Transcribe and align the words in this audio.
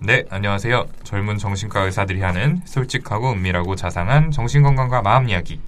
네, 0.00 0.24
안녕하세요. 0.30 0.86
젊은 1.02 1.38
정신과 1.38 1.82
의사들이 1.82 2.22
하는 2.22 2.62
솔직하고 2.64 3.32
은밀하고 3.32 3.74
자상한 3.74 4.30
정신건강과 4.30 5.02
마음 5.02 5.28
이야기 5.28 5.60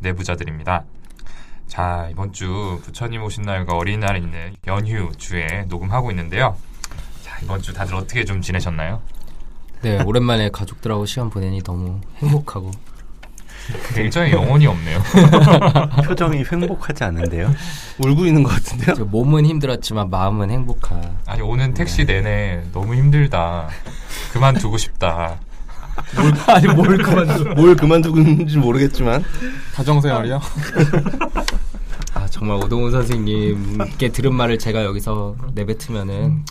내부자들입니다. 0.00 0.82
자, 1.68 2.08
이번 2.10 2.32
주 2.32 2.80
부처님 2.82 3.22
오신 3.22 3.44
날과 3.44 3.76
어린이날 3.76 4.16
있는 4.16 4.56
연휴 4.66 5.12
주에 5.16 5.66
녹음하고 5.68 6.10
있는데요. 6.10 6.56
자, 7.22 7.38
이번 7.44 7.62
주 7.62 7.72
다들 7.72 7.94
어떻게 7.94 8.24
좀 8.24 8.42
지내셨나요? 8.42 9.00
네, 9.82 10.02
오랜만에 10.02 10.50
가족들하고 10.50 11.06
시간 11.06 11.30
보내니 11.30 11.62
너무 11.62 12.00
행복하고 12.16 12.72
굉장히 13.94 14.32
영혼이 14.32 14.66
없네요. 14.66 15.02
표정이 16.04 16.44
행복하지 16.44 17.04
않은데요? 17.04 17.52
울고 17.98 18.26
있는 18.26 18.42
것 18.42 18.50
같은데요? 18.50 18.94
저 18.94 19.04
몸은 19.04 19.46
힘들었지만 19.46 20.10
마음은 20.10 20.50
행복한. 20.50 21.16
아니, 21.26 21.42
오는 21.42 21.74
택시 21.74 22.04
내내 22.04 22.62
너무 22.72 22.94
힘들다. 22.94 23.68
그만두고 24.32 24.78
싶다. 24.78 25.38
아니 26.46 26.66
뭘 26.68 26.98
그만둬? 26.98 27.54
뭘 27.54 27.74
그만두고 27.74 28.18
있는지 28.18 28.58
모르겠지만 28.58 29.24
가정생활이요? 29.74 30.40
아 32.12 32.26
정말 32.28 32.58
오동훈 32.58 32.92
선생님께 32.92 34.10
들은 34.10 34.34
말을 34.34 34.58
제가 34.58 34.84
여기서 34.84 35.36
내뱉으면은 35.54 36.44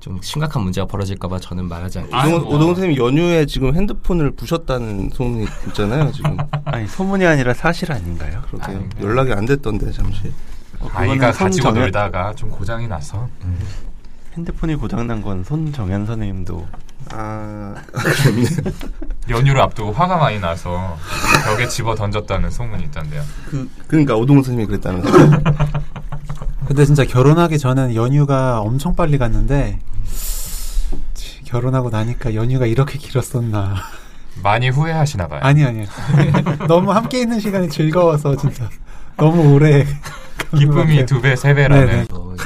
좀 0.00 0.18
심각한 0.22 0.62
문제가 0.62 0.86
벌어질까봐 0.86 1.38
저는 1.40 1.68
말하지 1.68 1.98
않겠습니다. 1.98 2.26
오동훈, 2.26 2.42
뭐. 2.44 2.54
오동훈 2.56 2.74
선생님이 2.74 3.04
연휴에 3.04 3.44
지금 3.46 3.74
핸드폰을 3.74 4.30
부셨다는 4.32 5.10
소문이 5.12 5.46
있잖아요 5.68 6.10
지금 6.12 6.36
아니 6.64 6.86
소문이 6.86 7.26
아니라 7.26 7.52
사실 7.52 7.92
아닌가요? 7.92 8.42
그렇게 8.50 8.72
네. 8.72 8.88
연락이 9.02 9.32
안 9.32 9.44
됐던데 9.44 9.92
잠시 9.92 10.32
아이가 10.94 11.32
손 11.32 11.46
가지고 11.48 11.68
정연- 11.68 11.80
놀다가 11.80 12.34
좀 12.34 12.50
고장이 12.50 12.88
나서. 12.88 13.28
핸드폰이 14.34 14.76
고장난 14.76 15.20
건 15.22 15.42
손정현 15.44 16.06
선생님도 16.06 16.66
아 17.12 17.74
연휴를 19.28 19.60
앞두고 19.60 19.90
화가 19.92 20.16
많이 20.18 20.38
나서 20.38 20.96
벽에 21.44 21.66
집어 21.68 21.94
던졌다는 21.96 22.48
소문이 22.48 22.84
있던데요. 22.84 23.22
그, 23.50 23.68
그러니까 23.88 24.14
오동훈 24.16 24.42
선생님이 24.44 24.66
그랬다는 24.68 25.02
근데 26.70 26.84
진짜 26.84 27.04
결혼하기 27.04 27.58
전엔 27.58 27.96
연휴가 27.96 28.60
엄청 28.60 28.94
빨리 28.94 29.18
갔는데 29.18 29.80
치, 31.14 31.42
결혼하고 31.42 31.90
나니까 31.90 32.36
연휴가 32.36 32.64
이렇게 32.64 32.96
길었었나. 32.96 33.74
많이 34.40 34.68
후회하시나 34.68 35.26
봐요. 35.26 35.40
아니 35.42 35.64
아니 35.64 35.84
너무 36.68 36.92
함께 36.92 37.22
있는 37.22 37.40
시간이 37.40 37.68
즐거워서 37.70 38.36
진짜 38.36 38.70
너무 39.16 39.52
오래 39.52 39.84
기쁨이 40.56 41.04
두 41.06 41.20
배, 41.20 41.34
세 41.34 41.54
배라는. 41.54 42.06
어, 42.12 42.36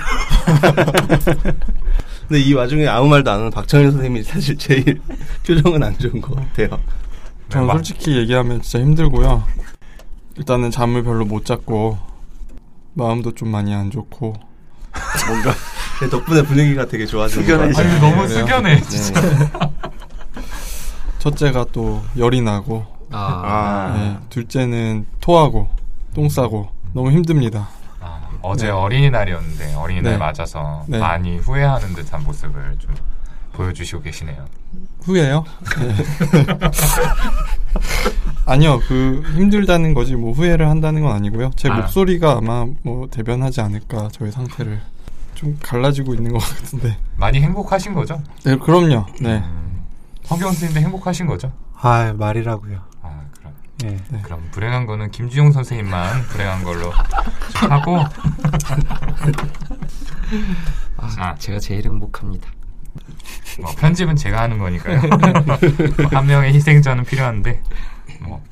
근데 2.27 2.41
이 2.41 2.55
와중에 2.55 2.87
아무 2.87 3.07
말도 3.09 3.31
안 3.31 3.41
하는 3.41 3.51
박정현 3.51 3.93
선생님이 3.93 4.23
사실 4.23 4.57
제일 4.57 5.03
표정은 5.47 5.83
안 5.83 5.99
좋은 5.99 6.23
것 6.23 6.35
같아요. 6.35 6.81
저는 7.51 7.67
막- 7.67 7.75
솔직히 7.75 8.17
얘기하면 8.17 8.63
진짜 8.63 8.83
힘들고요. 8.83 9.45
일단은 10.39 10.71
잠을 10.71 11.03
별로 11.05 11.27
못 11.27 11.45
잤고 11.45 12.14
마음도 12.95 13.33
좀 13.33 13.49
많이 13.49 13.75
안 13.75 13.91
좋고 13.91 14.35
뭔가 15.29 15.53
제 16.01 16.09
덕분에 16.09 16.43
분위기가 16.43 16.87
되게 16.87 17.07
좋아지는 17.07 17.47
것. 17.47 17.59
같아요 17.77 17.91
아니 17.93 18.01
너무? 18.01 18.29
숙연해 18.29 18.81
진짜. 18.83 19.21
네. 19.21 19.51
첫째가 21.19 21.67
또 21.73 22.03
열이 22.19 22.41
나고 22.43 22.85
아, 23.11 23.19
아, 23.45 23.97
네, 23.97 24.19
둘째는 24.29 25.07
토하고 25.21 25.69
똥 26.15 26.29
싸고 26.29 26.69
너무 26.93 27.11
힘듭니다 27.13 27.69
아, 28.01 28.29
어제 28.43 28.67
네. 28.67 28.73
어린이날이었는데 28.73 29.75
어린이날 29.75 30.13
네. 30.13 30.19
맞아서 30.19 30.85
네. 30.87 30.99
많이 30.99 31.39
후회하는 31.39 31.95
듯한 31.95 32.25
모습을 32.25 32.77
좀 32.79 32.95
보여주시고 33.55 34.03
계시네요. 34.03 34.45
후회요? 35.03 35.45
네. 35.81 35.97
아니요, 38.47 38.81
그 38.87 39.23
힘들다는 39.37 39.95
거지 39.95 40.15
뭐 40.17 40.33
후회를 40.33 40.69
한다는 40.69 41.03
건 41.03 41.13
아니고요. 41.13 41.51
제 41.57 41.69
아. 41.71 41.77
목소리가 41.77 42.39
아마 42.39 42.67
뭐 42.83 43.09
대변하지 43.11 43.61
않을까 43.63 44.09
저의 44.13 44.33
상태를 44.33 44.81
좀 45.35 45.59
갈라지고 45.63 46.15
있는 46.15 46.33
것 46.33 46.39
같은데. 46.39 46.97
많이 47.17 47.41
행복하신 47.41 47.95
거죠? 47.95 48.23
네, 48.45 48.57
그럼요. 48.57 49.07
네. 49.21 49.39
음, 49.39 49.85
허경 50.31 50.49
선생님도 50.49 50.81
행복하신 50.81 51.27
거죠? 51.27 51.53
아 51.77 52.13
말이라고요. 52.17 52.81
아 53.03 53.21
그럼 53.39 53.53
예. 53.85 53.99
그럼 54.23 54.49
불행한 54.53 54.87
거는 54.87 55.11
김주용 55.11 55.53
선생님만 55.53 56.23
불행한 56.29 56.65
걸로 56.65 56.91
하고 57.69 57.99
아, 57.99 58.09
아. 61.19 61.35
제가 61.37 61.59
제일 61.59 61.85
행복합니다. 61.85 62.49
뭐 63.61 63.73
편집은 63.79 64.17
제가 64.17 64.41
하는 64.43 64.59
거니까요. 64.59 65.01
뭐한 66.03 66.27
명의 66.27 66.53
희생자는 66.55 67.05
필요한데 67.05 67.61
뭐. 68.21 68.43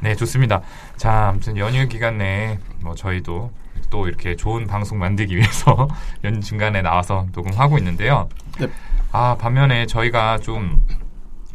네 0.00 0.14
좋습니다. 0.14 0.60
자 0.96 1.28
아무튼 1.28 1.56
연휴 1.56 1.88
기간 1.88 2.18
내에 2.18 2.58
뭐 2.80 2.94
저희도 2.94 3.50
또 3.90 4.08
이렇게 4.08 4.36
좋은 4.36 4.66
방송 4.66 4.98
만들기 4.98 5.36
위해서 5.36 5.88
연 6.24 6.40
중간에 6.40 6.82
나와서 6.82 7.26
녹음하고 7.32 7.78
있는데요. 7.78 8.28
네. 8.58 8.68
아 9.12 9.36
반면에 9.38 9.86
저희가 9.86 10.38
좀 10.38 10.80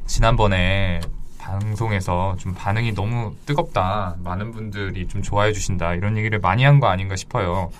지난번에 0.07 1.01
방송에서 1.37 2.35
좀 2.37 2.53
반응이 2.53 2.93
너무 2.93 3.35
뜨겁다. 3.45 4.15
많은 4.23 4.51
분들이 4.51 5.07
좀 5.07 5.21
좋아해 5.21 5.51
주신다. 5.53 5.93
이런 5.93 6.17
얘기를 6.17 6.39
많이 6.39 6.63
한 6.63 6.79
거 6.79 6.87
아닌가 6.87 7.15
싶어요. 7.15 7.71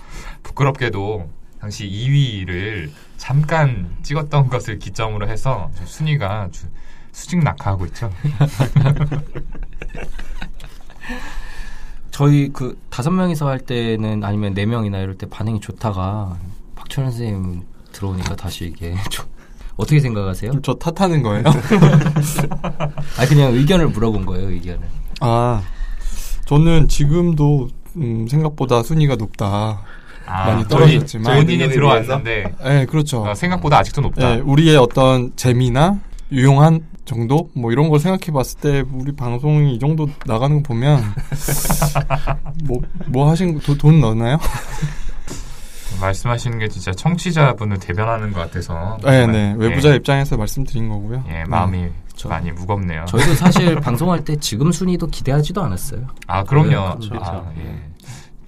부끄럽게도 0.42 1.28
당시 1.62 1.88
2위를 1.88 2.90
잠깐 3.18 3.88
찍었던 4.02 4.48
것을 4.48 4.80
기점으로 4.80 5.28
해서 5.28 5.70
좀 5.76 5.86
순위가 5.86 6.48
주- 6.50 6.66
수직 7.12 7.38
낙하하고 7.38 7.86
있죠. 7.86 8.10
저희 12.10 12.48
그 12.52 12.76
다섯 12.90 13.12
명이서 13.12 13.46
할 13.46 13.60
때는 13.60 14.24
아니면 14.24 14.54
네 14.54 14.66
명이나 14.66 14.98
이럴 14.98 15.16
때 15.16 15.28
반응이 15.28 15.60
좋다가 15.60 16.36
박철현 16.74 17.12
선생님 17.12 17.62
들어오니까 17.92 18.34
다시 18.34 18.64
이게 18.64 18.96
좀 19.08 19.24
어떻게 19.76 20.00
생각하세요? 20.00 20.50
저 20.64 20.74
탓하는 20.74 21.22
거예요? 21.22 21.44
아 23.18 23.26
그냥 23.28 23.54
의견을 23.54 23.86
물어본 23.90 24.26
거예요 24.26 24.50
의견을. 24.50 24.80
아, 25.20 25.62
저는 26.46 26.88
지금도 26.88 27.68
음, 27.98 28.26
생각보다 28.26 28.82
순위가 28.82 29.14
높다. 29.14 29.80
아, 30.26 30.46
많이 30.46 30.62
저희 30.68 30.68
떨어졌지만. 30.68 31.36
본인이 31.36 31.68
들어왔는데 31.68 32.54
네, 32.64 32.86
그렇죠. 32.86 33.22
어, 33.24 33.34
생각보다 33.34 33.78
아직도 33.78 34.00
높다. 34.02 34.34
네, 34.36 34.40
우리의 34.40 34.76
어떤 34.76 35.32
재미나 35.36 35.98
유용한 36.30 36.80
정도 37.04 37.50
뭐 37.54 37.72
이런 37.72 37.88
걸 37.88 37.98
생각해 37.98 38.32
봤을 38.32 38.60
때 38.60 38.84
우리 38.92 39.12
방송이 39.12 39.74
이 39.74 39.78
정도 39.78 40.08
나가는 40.24 40.56
거 40.56 40.62
보면 40.68 41.02
뭐 42.64 42.80
뭐 43.08 43.28
하신 43.30 43.54
거 43.54 43.60
돈- 43.60 43.76
돈 43.78 44.00
넣나요? 44.00 44.38
말씀하시는 46.00 46.58
게 46.58 46.68
진짜 46.68 46.90
청취자분을 46.92 47.78
대변하는 47.78 48.32
것 48.32 48.40
같아서 48.40 48.98
네, 49.04 49.26
네. 49.26 49.54
외부자 49.56 49.90
예, 49.92 49.96
입장에서 49.96 50.36
말씀드린 50.36 50.88
거고요. 50.88 51.24
예, 51.28 51.44
마음이 51.46 51.88
저- 52.16 52.28
많이 52.28 52.50
무겁네요. 52.50 53.04
저희도 53.06 53.34
사실 53.34 53.74
방송할 53.80 54.24
때 54.24 54.34
지금 54.36 54.72
순위도 54.72 55.08
기대하지도 55.08 55.62
않았어요. 55.62 56.06
아 56.26 56.42
그럼요. 56.44 56.98
그렇죠. 56.98 57.14
아, 57.20 57.44
예. 57.58 57.78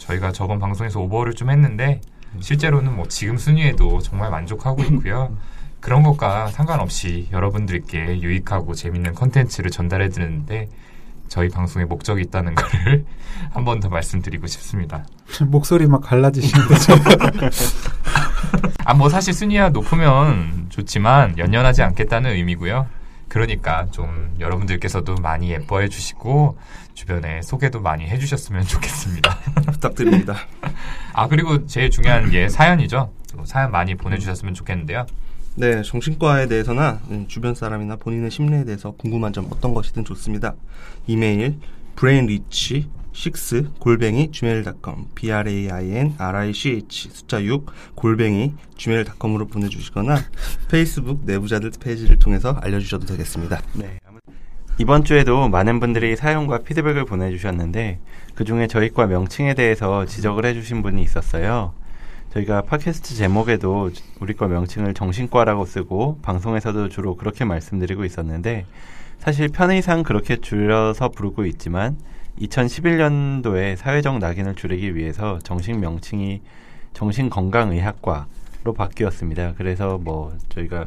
저희가 0.07 0.33
저번 0.33 0.59
방송에서 0.59 1.01
오버를 1.01 1.35
좀 1.35 1.51
했는데 1.51 2.01
실제로는 2.41 2.95
뭐 2.97 3.07
지금 3.09 3.37
순위에도 3.37 4.01
정말 4.01 4.31
만족하고 4.31 4.83
있고요. 4.83 5.37
그런 5.81 6.03
것과 6.03 6.49
상관없이 6.49 7.29
여러분들께 7.33 8.21
유익하고 8.21 8.75
재밌는 8.75 9.15
컨텐츠를 9.15 9.71
전달해 9.71 10.09
드리는데 10.09 10.69
저희 11.29 11.49
방송에 11.49 11.85
목적이 11.85 12.23
있다는 12.23 12.55
것을 12.55 13.05
한 13.53 13.65
번 13.65 13.81
더 13.81 13.89
말씀드리고 13.89 14.47
싶습니다. 14.47 15.05
목소리 15.47 15.87
막 15.87 16.01
갈라지시는데 16.03 16.75
저 16.79 16.95
아뭐 18.85 19.09
사실 19.09 19.33
순위가 19.33 19.71
높으면 19.71 20.67
좋지만 20.69 21.39
연연하지 21.39 21.83
않겠다는 21.83 22.33
의미고요. 22.33 22.87
그러니까 23.35 23.89
좀 23.91 24.33
여러분들께서도 24.39 25.17
많이 25.17 25.51
예뻐해 25.51 25.89
주시고 25.89 26.57
주변에 26.95 27.43
소개도 27.43 27.81
많이 27.81 28.07
해 28.07 28.17
주셨으면 28.17 28.63
좋겠습니다. 28.63 29.37
부탁드립니다 29.73 30.37
아 31.13 31.27
그리고 31.27 31.67
제일 31.67 31.91
중요한 31.91 32.31
게 32.31 32.49
사연이죠. 32.49 33.11
또 33.33 33.45
사연 33.45 33.73
많이 33.73 33.97
보내주셨으면 33.97 34.55
좋겠는데요. 34.55 35.07
네, 35.57 35.83
정신과에 35.83 36.47
대해서나 36.47 37.01
음, 37.11 37.27
주변 37.27 37.57
사람이나 37.57 37.97
본인의 37.97 38.31
심리에 38.31 38.63
대해서 38.65 38.93
궁금한 38.93 39.33
점 39.33 39.49
어떤 39.51 39.75
것이든 39.75 40.05
좋습니다. 40.05 40.55
이메일 41.09 41.59
brainrich 41.99 42.87
6 43.15 43.79
골뱅이 43.79 44.31
gmail.com 44.33 45.07
b 45.15 45.33
r 45.33 45.49
a 45.49 45.71
i 45.71 45.91
n 45.93 46.15
r 46.19 46.37
i 46.37 46.53
c 46.53 46.71
h 46.71 47.09
숫자 47.11 47.43
6 47.43 47.67
골뱅이 47.95 48.55
gmail.com으로 48.77 49.47
보내주시거나 49.47 50.19
페이스북 50.69 51.25
내부자들 51.25 51.71
페이지를 51.81 52.19
통해서 52.19 52.59
알려주셔도 52.61 53.07
되겠습니다. 53.07 53.63
네. 53.75 54.01
이번 54.79 55.05
주에도 55.05 55.49
많은 55.49 55.79
분들이 55.79 56.17
사연과 56.17 56.59
피드백을 56.59 57.05
보내주셨는데 57.05 58.01
그 58.35 58.45
중에 58.45 58.67
저희과 58.67 59.07
명칭에 59.07 59.55
대해서 59.55 60.05
지적을 60.05 60.45
해주신 60.47 60.83
분이 60.83 61.01
있었어요. 61.01 61.73
저희가 62.33 62.63
팟캐스트 62.63 63.15
제목에도 63.15 63.93
우리 64.19 64.35
거 64.35 64.49
명칭을 64.49 64.95
정신과라고 64.95 65.65
쓰고 65.65 66.19
방송에서도 66.23 66.89
주로 66.89 67.15
그렇게 67.17 67.45
말씀드리고 67.45 68.05
있었는데 68.05 68.67
사실 69.19 69.49
편의상 69.49 70.03
그렇게 70.03 70.41
줄여서 70.41 71.11
부르고 71.11 71.47
있지만 71.47 71.97
2011년도에 72.41 73.77
사회적 73.77 74.19
낙인을 74.19 74.55
줄이기 74.55 74.95
위해서 74.95 75.39
정식 75.43 75.79
명칭이 75.79 76.41
정신건강의학과로 76.93 78.75
바뀌었습니다. 78.77 79.55
그래서 79.57 79.99
뭐 79.99 80.37
저희가 80.49 80.87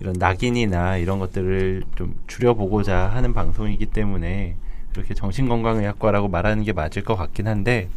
이런 0.00 0.14
낙인이나 0.18 0.96
이런 0.96 1.18
것들을 1.18 1.82
좀 1.96 2.14
줄여보고자 2.26 3.10
하는 3.12 3.32
방송이기 3.32 3.86
때문에 3.86 4.56
그렇게 4.92 5.14
정신건강의학과라고 5.14 6.28
말하는 6.28 6.64
게 6.64 6.72
맞을 6.72 7.02
것 7.04 7.16
같긴 7.16 7.48
한데 7.48 7.88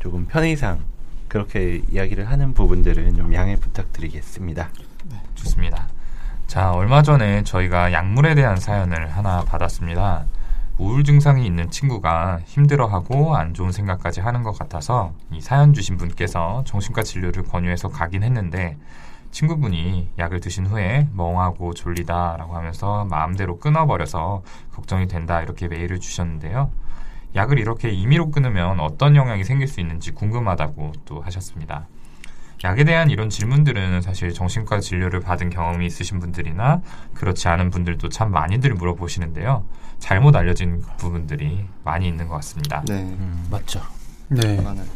조금 0.00 0.26
편의상 0.26 0.80
그렇게 1.28 1.82
이야기를 1.90 2.28
하는 2.28 2.54
부분들은 2.54 3.16
좀 3.16 3.34
양해 3.34 3.56
부탁드리겠습니다. 3.56 4.70
좋습니다. 5.34 5.88
자, 6.46 6.72
얼마 6.72 7.02
전에 7.02 7.42
저희가 7.42 7.92
약물에 7.92 8.34
대한 8.34 8.56
사연을 8.56 9.08
하나 9.08 9.42
받았습니다. 9.44 10.26
우울 10.76 11.04
증상이 11.04 11.46
있는 11.46 11.70
친구가 11.70 12.40
힘들어하고 12.46 13.36
안 13.36 13.54
좋은 13.54 13.70
생각까지 13.70 14.20
하는 14.20 14.42
것 14.42 14.58
같아서 14.58 15.12
이 15.30 15.40
사연 15.40 15.72
주신 15.72 15.96
분께서 15.96 16.64
정신과 16.66 17.04
진료를 17.04 17.44
권유해서 17.44 17.88
가긴 17.88 18.24
했는데 18.24 18.76
친구분이 19.30 20.10
약을 20.18 20.40
드신 20.40 20.66
후에 20.66 21.08
멍하고 21.12 21.74
졸리다라고 21.74 22.56
하면서 22.56 23.04
마음대로 23.04 23.58
끊어버려서 23.58 24.42
걱정이 24.72 25.06
된다 25.06 25.42
이렇게 25.42 25.68
메일을 25.68 26.00
주셨는데요. 26.00 26.70
약을 27.36 27.60
이렇게 27.60 27.90
임의로 27.90 28.32
끊으면 28.32 28.80
어떤 28.80 29.14
영향이 29.14 29.44
생길 29.44 29.68
수 29.68 29.80
있는지 29.80 30.10
궁금하다고 30.10 30.92
또 31.04 31.20
하셨습니다. 31.20 31.86
약에 32.62 32.84
대한 32.84 33.10
이런 33.10 33.28
질문들은 33.28 34.02
사실 34.02 34.32
정신과 34.32 34.80
진료를 34.80 35.20
받은 35.20 35.50
경험이 35.50 35.86
있으신 35.86 36.20
분들이나 36.20 36.80
그렇지 37.14 37.48
않은 37.48 37.70
분들도 37.70 38.08
참 38.08 38.30
많이들 38.30 38.74
물어보시는데요. 38.74 39.64
잘못 39.98 40.36
알려진 40.36 40.82
부분들이 40.96 41.66
많이 41.82 42.08
있는 42.08 42.28
것 42.28 42.34
같습니다. 42.36 42.82
네. 42.86 43.16
맞죠. 43.50 43.80
네. 44.28 44.60
많아요. 44.60 44.86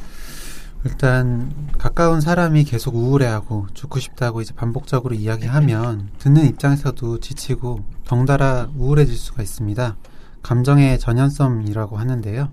일단 0.84 1.52
가까운 1.76 2.20
사람이 2.20 2.64
계속 2.64 2.94
우울해하고 2.94 3.66
죽고 3.74 3.98
싶다고 3.98 4.40
이제 4.40 4.54
반복적으로 4.54 5.14
이야기하면 5.14 6.10
듣는 6.18 6.46
입장에서도 6.46 7.18
지치고 7.18 7.84
덩달아 8.04 8.70
우울해질 8.76 9.16
수가 9.16 9.42
있습니다. 9.42 9.96
감정의 10.42 10.98
전연성이라고 11.00 11.96
하는데요. 11.96 12.52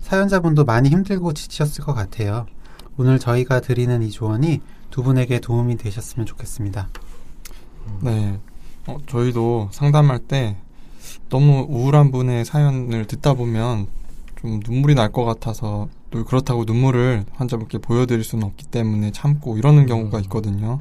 사연자분도 0.00 0.64
많이 0.64 0.88
힘들고 0.88 1.34
지치셨을 1.34 1.84
것 1.84 1.94
같아요. 1.94 2.46
오늘 2.98 3.18
저희가 3.18 3.60
드리는 3.60 4.02
이 4.02 4.10
조언이 4.10 4.60
두 4.90 5.02
분에게 5.02 5.38
도움이 5.40 5.76
되셨으면 5.76 6.26
좋겠습니다. 6.26 6.88
네. 8.02 8.38
어, 8.86 8.96
저희도 9.06 9.68
상담할 9.72 10.18
때 10.18 10.56
너무 11.28 11.66
우울한 11.68 12.10
분의 12.10 12.44
사연을 12.44 13.06
듣다 13.06 13.34
보면 13.34 13.86
좀 14.40 14.60
눈물이 14.66 14.94
날 14.94 15.12
것 15.12 15.24
같아서 15.24 15.88
또 16.10 16.24
그렇다고 16.24 16.64
눈물을 16.64 17.24
환자분께 17.34 17.78
보여드릴 17.78 18.24
수는 18.24 18.44
없기 18.44 18.66
때문에 18.66 19.12
참고 19.12 19.56
이러는 19.58 19.86
경우가 19.86 20.20
있거든요. 20.20 20.80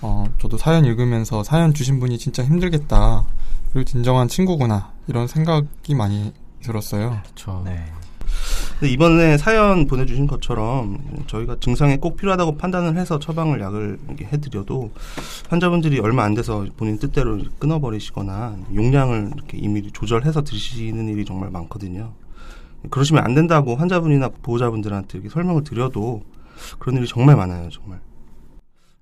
어, 0.00 0.24
저도 0.40 0.58
사연 0.58 0.84
읽으면서 0.84 1.44
사연 1.44 1.72
주신 1.74 2.00
분이 2.00 2.18
진짜 2.18 2.44
힘들겠다. 2.44 3.24
그리고 3.72 3.84
진정한 3.84 4.28
친구구나. 4.28 4.92
이런 5.06 5.26
생각이 5.28 5.94
많이 5.94 6.32
들었어요. 6.62 7.20
그렇죠. 7.22 7.62
네. 7.64 7.84
이번에 8.88 9.38
사연 9.38 9.86
보내주신 9.86 10.26
것처럼 10.26 10.98
저희가 11.28 11.56
증상에 11.60 11.98
꼭 11.98 12.16
필요하다고 12.16 12.56
판단을 12.56 12.96
해서 12.96 13.18
처방을 13.18 13.60
약을 13.60 13.98
해드려도 14.20 14.90
환자분들이 15.48 16.00
얼마 16.00 16.24
안 16.24 16.34
돼서 16.34 16.66
본인 16.76 16.98
뜻대로 16.98 17.38
끊어버리시거나 17.58 18.56
용량을 18.74 19.30
이렇게 19.36 19.58
이미 19.58 19.90
조절해서 19.92 20.42
드시는 20.42 21.08
일이 21.08 21.24
정말 21.24 21.50
많거든요. 21.50 22.12
그러시면 22.90 23.24
안 23.24 23.34
된다고 23.34 23.76
환자분이나 23.76 24.30
보호자분들한테 24.42 25.18
이렇게 25.18 25.28
설명을 25.28 25.62
드려도 25.62 26.22
그런 26.80 26.96
일이 26.96 27.06
정말 27.06 27.36
많아요, 27.36 27.68
정말. 27.70 28.00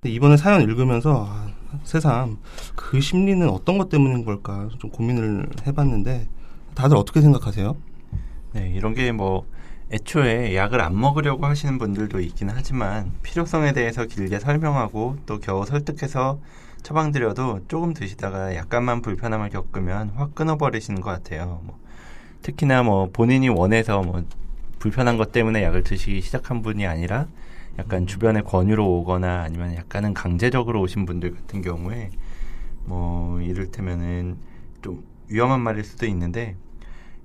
근데 0.00 0.14
이번에 0.14 0.36
사연 0.36 0.60
읽으면서 0.60 1.26
아, 1.26 1.48
새삼 1.84 2.38
그 2.76 3.00
심리는 3.00 3.48
어떤 3.48 3.78
것 3.78 3.88
때문인 3.88 4.24
걸까 4.24 4.68
좀 4.78 4.90
고민을 4.90 5.48
해봤는데 5.66 6.28
다들 6.74 6.96
어떻게 6.96 7.20
생각하세요? 7.20 7.76
네, 8.52 8.72
이런 8.76 8.94
게 8.94 9.12
뭐 9.12 9.46
애초에 9.92 10.54
약을 10.54 10.80
안 10.80 10.98
먹으려고 10.98 11.46
하시는 11.46 11.76
분들도 11.76 12.20
있긴 12.20 12.48
하지만 12.50 13.12
필요성에 13.22 13.72
대해서 13.72 14.04
길게 14.06 14.38
설명하고 14.38 15.16
또 15.26 15.40
겨우 15.40 15.66
설득해서 15.66 16.38
처방드려도 16.82 17.66
조금 17.66 17.92
드시다가 17.92 18.54
약간만 18.54 19.02
불편함을 19.02 19.50
겪으면 19.50 20.10
확 20.14 20.34
끊어버리시는 20.36 21.00
것 21.00 21.10
같아요. 21.10 21.60
뭐 21.64 21.76
특히나 22.42 22.84
뭐 22.84 23.10
본인이 23.12 23.48
원해서 23.48 24.00
뭐 24.00 24.22
불편한 24.78 25.16
것 25.16 25.32
때문에 25.32 25.62
약을 25.64 25.82
드시기 25.82 26.20
시작한 26.20 26.62
분이 26.62 26.86
아니라 26.86 27.26
약간 27.78 28.06
주변의 28.06 28.44
권유로 28.44 28.86
오거나 28.98 29.42
아니면 29.42 29.74
약간은 29.74 30.14
강제적으로 30.14 30.80
오신 30.82 31.04
분들 31.04 31.34
같은 31.34 31.62
경우에 31.62 32.10
뭐 32.84 33.40
이를테면은 33.40 34.36
좀 34.82 35.04
위험한 35.28 35.60
말일 35.60 35.82
수도 35.82 36.06
있는데 36.06 36.56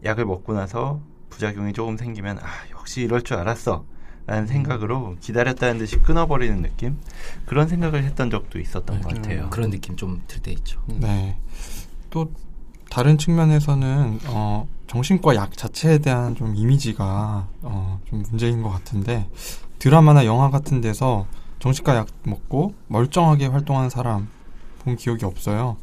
약을 0.03 0.25
먹고 0.25 0.53
나서 0.53 1.00
부작용이 1.35 1.73
조금 1.73 1.97
생기면 1.97 2.39
아 2.39 2.45
역시 2.71 3.01
이럴 3.01 3.21
줄 3.21 3.37
알았어 3.37 3.85
라는 4.25 4.47
생각으로 4.47 5.17
기다렸다는 5.19 5.77
듯이 5.77 5.97
끊어버리는 5.97 6.61
느낌 6.61 6.97
그런 7.45 7.67
생각을 7.67 8.03
했던 8.03 8.29
적도 8.31 8.57
있었던 8.59 9.01
것 9.01 9.13
같아요. 9.13 9.49
그런 9.51 9.69
느낌 9.69 9.95
좀 9.95 10.21
들 10.27 10.41
때 10.41 10.51
있죠. 10.53 10.81
네. 10.87 11.37
또 12.09 12.31
다른 12.89 13.17
측면에서는 13.17 14.19
어, 14.27 14.67
정신과 14.87 15.35
약 15.35 15.55
자체에 15.57 15.97
대한 15.99 16.35
좀 16.35 16.55
이미지가 16.55 17.47
어, 17.63 17.99
좀 18.09 18.23
문제인 18.29 18.63
것 18.63 18.69
같은데 18.69 19.29
드라마나 19.77 20.25
영화 20.25 20.49
같은 20.49 20.79
데서 20.81 21.27
정신과 21.59 21.95
약 21.95 22.07
먹고 22.23 22.73
멀쩡하게 22.87 23.47
활동하는 23.47 23.89
사람 23.89 24.29
본 24.79 24.95
기억이 24.95 25.25
없어요. 25.25 25.77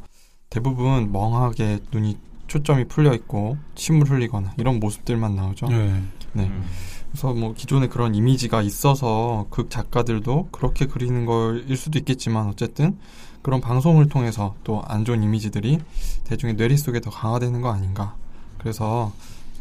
대부분 0.50 1.12
멍하게 1.12 1.80
눈이 1.92 2.18
초점이 2.52 2.84
풀려 2.84 3.14
있고 3.14 3.56
침을 3.76 4.10
흘리거나 4.10 4.52
이런 4.58 4.78
모습들만 4.78 5.34
나오죠. 5.34 5.68
네. 5.68 6.02
네. 6.34 6.44
음. 6.44 6.64
그래서 7.10 7.32
뭐 7.32 7.54
기존에 7.54 7.88
그런 7.88 8.14
이미지가 8.14 8.60
있어서 8.60 9.46
극 9.48 9.70
작가들도 9.70 10.48
그렇게 10.52 10.84
그리는 10.84 11.24
걸일 11.24 11.74
수도 11.78 11.98
있겠지만 11.98 12.48
어쨌든 12.48 12.98
그런 13.40 13.62
방송을 13.62 14.08
통해서 14.10 14.54
또 14.64 14.82
안 14.86 15.06
좋은 15.06 15.22
이미지들이 15.22 15.78
대중의 16.24 16.56
뇌리 16.56 16.76
속에 16.76 17.00
더 17.00 17.08
강화되는 17.10 17.62
거 17.62 17.72
아닌가. 17.72 18.16
그래서 18.58 19.12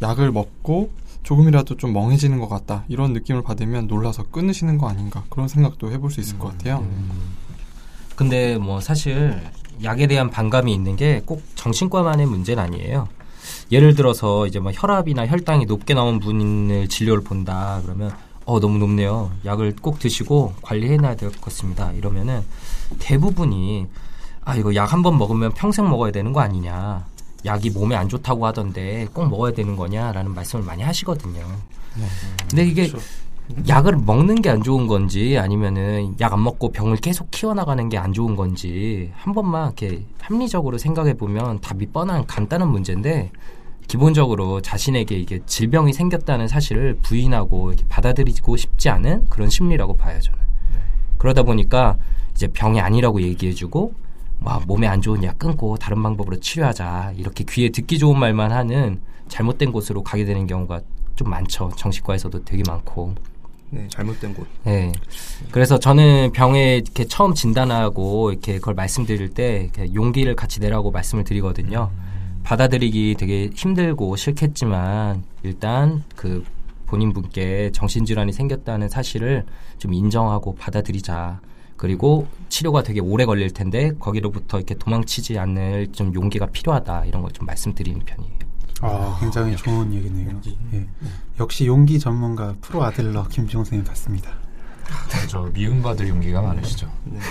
약을 0.01 0.31
먹고 0.33 0.91
조금이라도 1.23 1.77
좀 1.77 1.93
멍해지는 1.93 2.39
것 2.39 2.49
같다. 2.49 2.83
이런 2.89 3.13
느낌을 3.13 3.41
받으면 3.41 3.87
놀라서 3.87 4.23
끊으시는 4.23 4.77
거 4.77 4.89
아닌가. 4.89 5.23
그런 5.29 5.47
생각도 5.47 5.91
해볼 5.93 6.11
수 6.11 6.19
있을 6.19 6.37
것 6.39 6.49
같아요. 6.49 6.85
근데 8.15 8.57
뭐 8.57 8.81
사실 8.81 9.41
약에 9.83 10.07
대한 10.07 10.29
반감이 10.29 10.73
있는 10.73 10.95
게 10.95 11.21
꼭 11.25 11.43
정신과만의 11.55 12.25
문제는 12.25 12.61
아니에요. 12.63 13.07
예를 13.71 13.95
들어서 13.95 14.45
이제 14.47 14.59
뭐 14.59 14.71
혈압이나 14.73 15.25
혈당이 15.27 15.65
높게 15.65 15.93
나온 15.93 16.19
분을 16.19 16.87
진료를 16.87 17.23
본다 17.23 17.81
그러면 17.83 18.11
어 18.45 18.59
너무 18.59 18.77
높네요. 18.77 19.31
약을 19.45 19.75
꼭 19.81 19.99
드시고 19.99 20.53
관리해놔야 20.61 21.15
될 21.15 21.29
것 21.31 21.41
같습니다. 21.41 21.91
이러면은 21.93 22.41
대부분이 22.99 23.87
아 24.43 24.55
이거 24.55 24.73
약 24.75 24.91
한 24.93 25.01
번 25.03 25.17
먹으면 25.17 25.53
평생 25.53 25.89
먹어야 25.89 26.11
되는 26.11 26.33
거 26.33 26.41
아니냐. 26.41 27.05
약이 27.45 27.71
몸에 27.71 27.95
안 27.95 28.07
좋다고 28.09 28.45
하던데 28.45 29.07
꼭 29.13 29.27
먹어야 29.29 29.51
되는 29.53 29.75
거냐라는 29.75 30.33
말씀을 30.35 30.63
많이 30.65 30.83
하시거든요. 30.83 31.41
근데 32.49 32.65
이게 32.65 32.91
약을 33.67 33.97
먹는 33.97 34.41
게 34.41 34.49
안 34.49 34.61
좋은 34.63 34.87
건지 34.87 35.37
아니면은 35.37 36.15
약 36.19 36.33
안 36.33 36.43
먹고 36.43 36.71
병을 36.71 36.97
계속 36.97 37.29
키워나가는 37.31 37.89
게 37.89 37.97
안 37.97 38.13
좋은 38.13 38.35
건지 38.35 39.11
한 39.15 39.33
번만 39.33 39.67
이렇게 39.67 40.05
합리적으로 40.19 40.77
생각해 40.77 41.13
보면 41.15 41.59
답이 41.61 41.87
뻔한 41.87 42.25
간단한 42.25 42.69
문제인데 42.69 43.31
기본적으로 43.87 44.61
자신에게 44.61 45.15
이게 45.17 45.39
질병이 45.45 45.93
생겼다는 45.93 46.47
사실을 46.47 46.97
부인하고 47.01 47.73
받아들이고 47.89 48.55
싶지 48.57 48.89
않은 48.89 49.25
그런 49.29 49.49
심리라고 49.49 49.97
봐요 49.97 50.19
저는. 50.21 50.39
그러다 51.17 51.43
보니까 51.43 51.97
이제 52.33 52.47
병이 52.47 52.79
아니라고 52.79 53.21
얘기해주고 53.21 53.93
와 54.43 54.59
몸에 54.65 54.87
안 54.87 55.01
좋은 55.01 55.23
약 55.23 55.37
끊고 55.37 55.77
다른 55.77 56.01
방법으로 56.01 56.39
치료하자 56.39 57.13
이렇게 57.17 57.43
귀에 57.47 57.69
듣기 57.69 57.99
좋은 57.99 58.17
말만 58.17 58.51
하는 58.51 59.01
잘못된 59.27 59.71
곳으로 59.71 60.01
가게 60.03 60.25
되는 60.25 60.47
경우가 60.47 60.81
좀 61.15 61.29
많죠 61.29 61.71
정신과에서도 61.75 62.43
되게 62.45 62.63
많고. 62.67 63.13
네, 63.73 63.87
잘못된 63.89 64.33
곳. 64.33 64.47
네. 64.65 64.91
그래서 65.49 65.79
저는 65.79 66.31
병에 66.33 66.75
이렇게 66.77 67.05
처음 67.05 67.33
진단하고 67.33 68.31
이렇게 68.31 68.55
그걸 68.55 68.73
말씀드릴 68.73 69.29
때 69.33 69.69
용기를 69.93 70.35
같이 70.35 70.59
내라고 70.59 70.91
말씀을 70.91 71.23
드리거든요. 71.23 71.89
받아들이기 72.43 73.15
되게 73.17 73.49
힘들고 73.55 74.15
싫겠지만 74.17 75.23
일단 75.43 76.03
그 76.15 76.43
본인 76.85 77.13
분께 77.13 77.71
정신질환이 77.71 78.33
생겼다는 78.33 78.89
사실을 78.89 79.45
좀 79.77 79.93
인정하고 79.93 80.55
받아들이자. 80.55 81.39
그리고 81.77 82.27
치료가 82.49 82.83
되게 82.83 82.99
오래 82.99 83.25
걸릴 83.25 83.51
텐데 83.51 83.93
거기로부터 83.99 84.57
이렇게 84.57 84.75
도망치지 84.75 85.39
않을 85.39 85.93
좀 85.93 86.13
용기가 86.13 86.45
필요하다 86.47 87.05
이런 87.05 87.21
걸 87.21 87.31
좀 87.31 87.45
말씀드리는 87.45 87.99
편이에요. 88.05 88.50
아, 88.81 89.17
굉장히 89.19 89.55
좋은 89.55 89.93
얘기네요. 89.93 90.41
예. 90.73 90.87
역시 91.39 91.67
용기 91.67 91.99
전문가 91.99 92.55
프로 92.61 92.83
아들러 92.83 93.27
김지용 93.27 93.63
선생님 93.63 93.87
같습니다. 93.87 94.31
저 95.27 95.41
미움받을 95.53 96.09
용기가 96.09 96.41
많으시죠. 96.41 96.91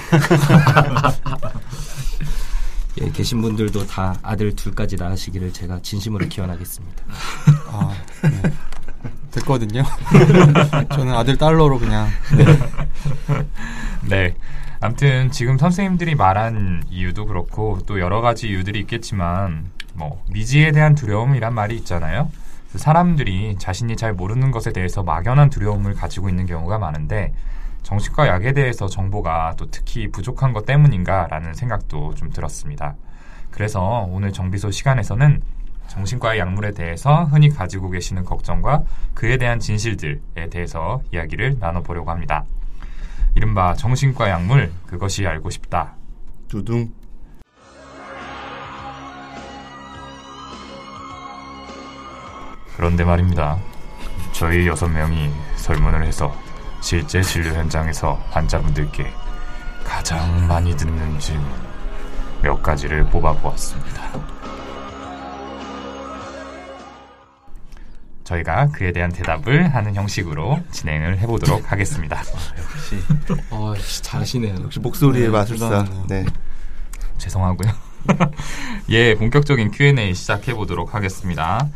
예, 3.00 3.10
계신 3.10 3.40
분들도 3.40 3.86
다 3.86 4.16
아들 4.22 4.54
둘까지 4.54 4.96
낳으시기를 4.96 5.52
제가 5.52 5.80
진심으로 5.82 6.28
기원하겠습니다. 6.28 7.04
아, 7.68 7.92
네. 8.22 8.42
됐거든요. 9.30 9.84
저는 10.92 11.14
아들 11.14 11.36
달러로 11.36 11.78
그냥 11.78 12.08
네. 14.08 14.34
아무튼 14.80 15.30
지금 15.30 15.58
선생님들이 15.58 16.14
말한 16.14 16.84
이유도 16.90 17.26
그렇고 17.26 17.78
또 17.86 18.00
여러 18.00 18.20
가지 18.20 18.48
이유들이 18.48 18.80
있겠지만 18.80 19.70
뭐 20.00 20.24
미지에 20.30 20.72
대한 20.72 20.94
두려움이란 20.94 21.54
말이 21.54 21.76
있잖아요. 21.76 22.30
사람들이 22.74 23.56
자신이 23.58 23.96
잘 23.96 24.14
모르는 24.14 24.50
것에 24.50 24.72
대해서 24.72 25.02
막연한 25.02 25.50
두려움을 25.50 25.94
가지고 25.94 26.30
있는 26.30 26.46
경우가 26.46 26.78
많은데 26.78 27.34
정신과 27.82 28.26
약에 28.26 28.54
대해서 28.54 28.86
정보가 28.86 29.54
또 29.58 29.70
특히 29.70 30.08
부족한 30.10 30.54
것 30.54 30.64
때문인가라는 30.64 31.52
생각도 31.52 32.14
좀 32.14 32.30
들었습니다. 32.30 32.94
그래서 33.50 34.06
오늘 34.08 34.32
정비소 34.32 34.70
시간에서는 34.70 35.42
정신과의 35.88 36.38
약물에 36.38 36.70
대해서 36.70 37.24
흔히 37.24 37.50
가지고 37.50 37.90
계시는 37.90 38.24
걱정과 38.24 38.84
그에 39.12 39.36
대한 39.36 39.58
진실들에 39.58 40.48
대해서 40.50 41.02
이야기를 41.12 41.56
나눠보려고 41.58 42.10
합니다. 42.10 42.44
이른바 43.34 43.74
정신과 43.74 44.30
약물 44.30 44.72
그것이 44.86 45.26
알고 45.26 45.50
싶다. 45.50 45.94
두둥. 46.48 46.99
그런데 52.80 53.04
말입니다. 53.04 53.58
저희 54.32 54.66
여섯 54.66 54.88
명이 54.88 55.30
설문을 55.56 56.02
해서 56.06 56.34
실제 56.80 57.20
진료 57.20 57.50
현장에서 57.50 58.14
환자분들께 58.30 59.12
가장 59.84 60.48
많이 60.48 60.74
듣는 60.74 61.18
질문 61.18 61.46
몇 62.40 62.62
가지를 62.62 63.04
뽑아보았습니다. 63.10 64.10
저희가 68.24 68.68
그에 68.68 68.92
대한 68.92 69.12
대답을 69.12 69.74
하는 69.74 69.94
형식으로 69.94 70.60
진행을 70.70 71.18
해보도록 71.18 71.70
하겠습니다. 71.70 72.22
역시 72.56 72.96
어, 73.50 73.74
잘하시네요. 74.00 74.54
역시 74.62 74.80
목소리의 74.80 75.26
네, 75.26 75.30
마술사. 75.30 75.84
네. 76.08 76.24
죄송하고요. 77.18 77.70
예, 78.88 79.14
본격적인 79.16 79.70
Q&A 79.70 80.14
시작해 80.14 80.54
보도록 80.54 80.94
하겠습니다. 80.94 81.68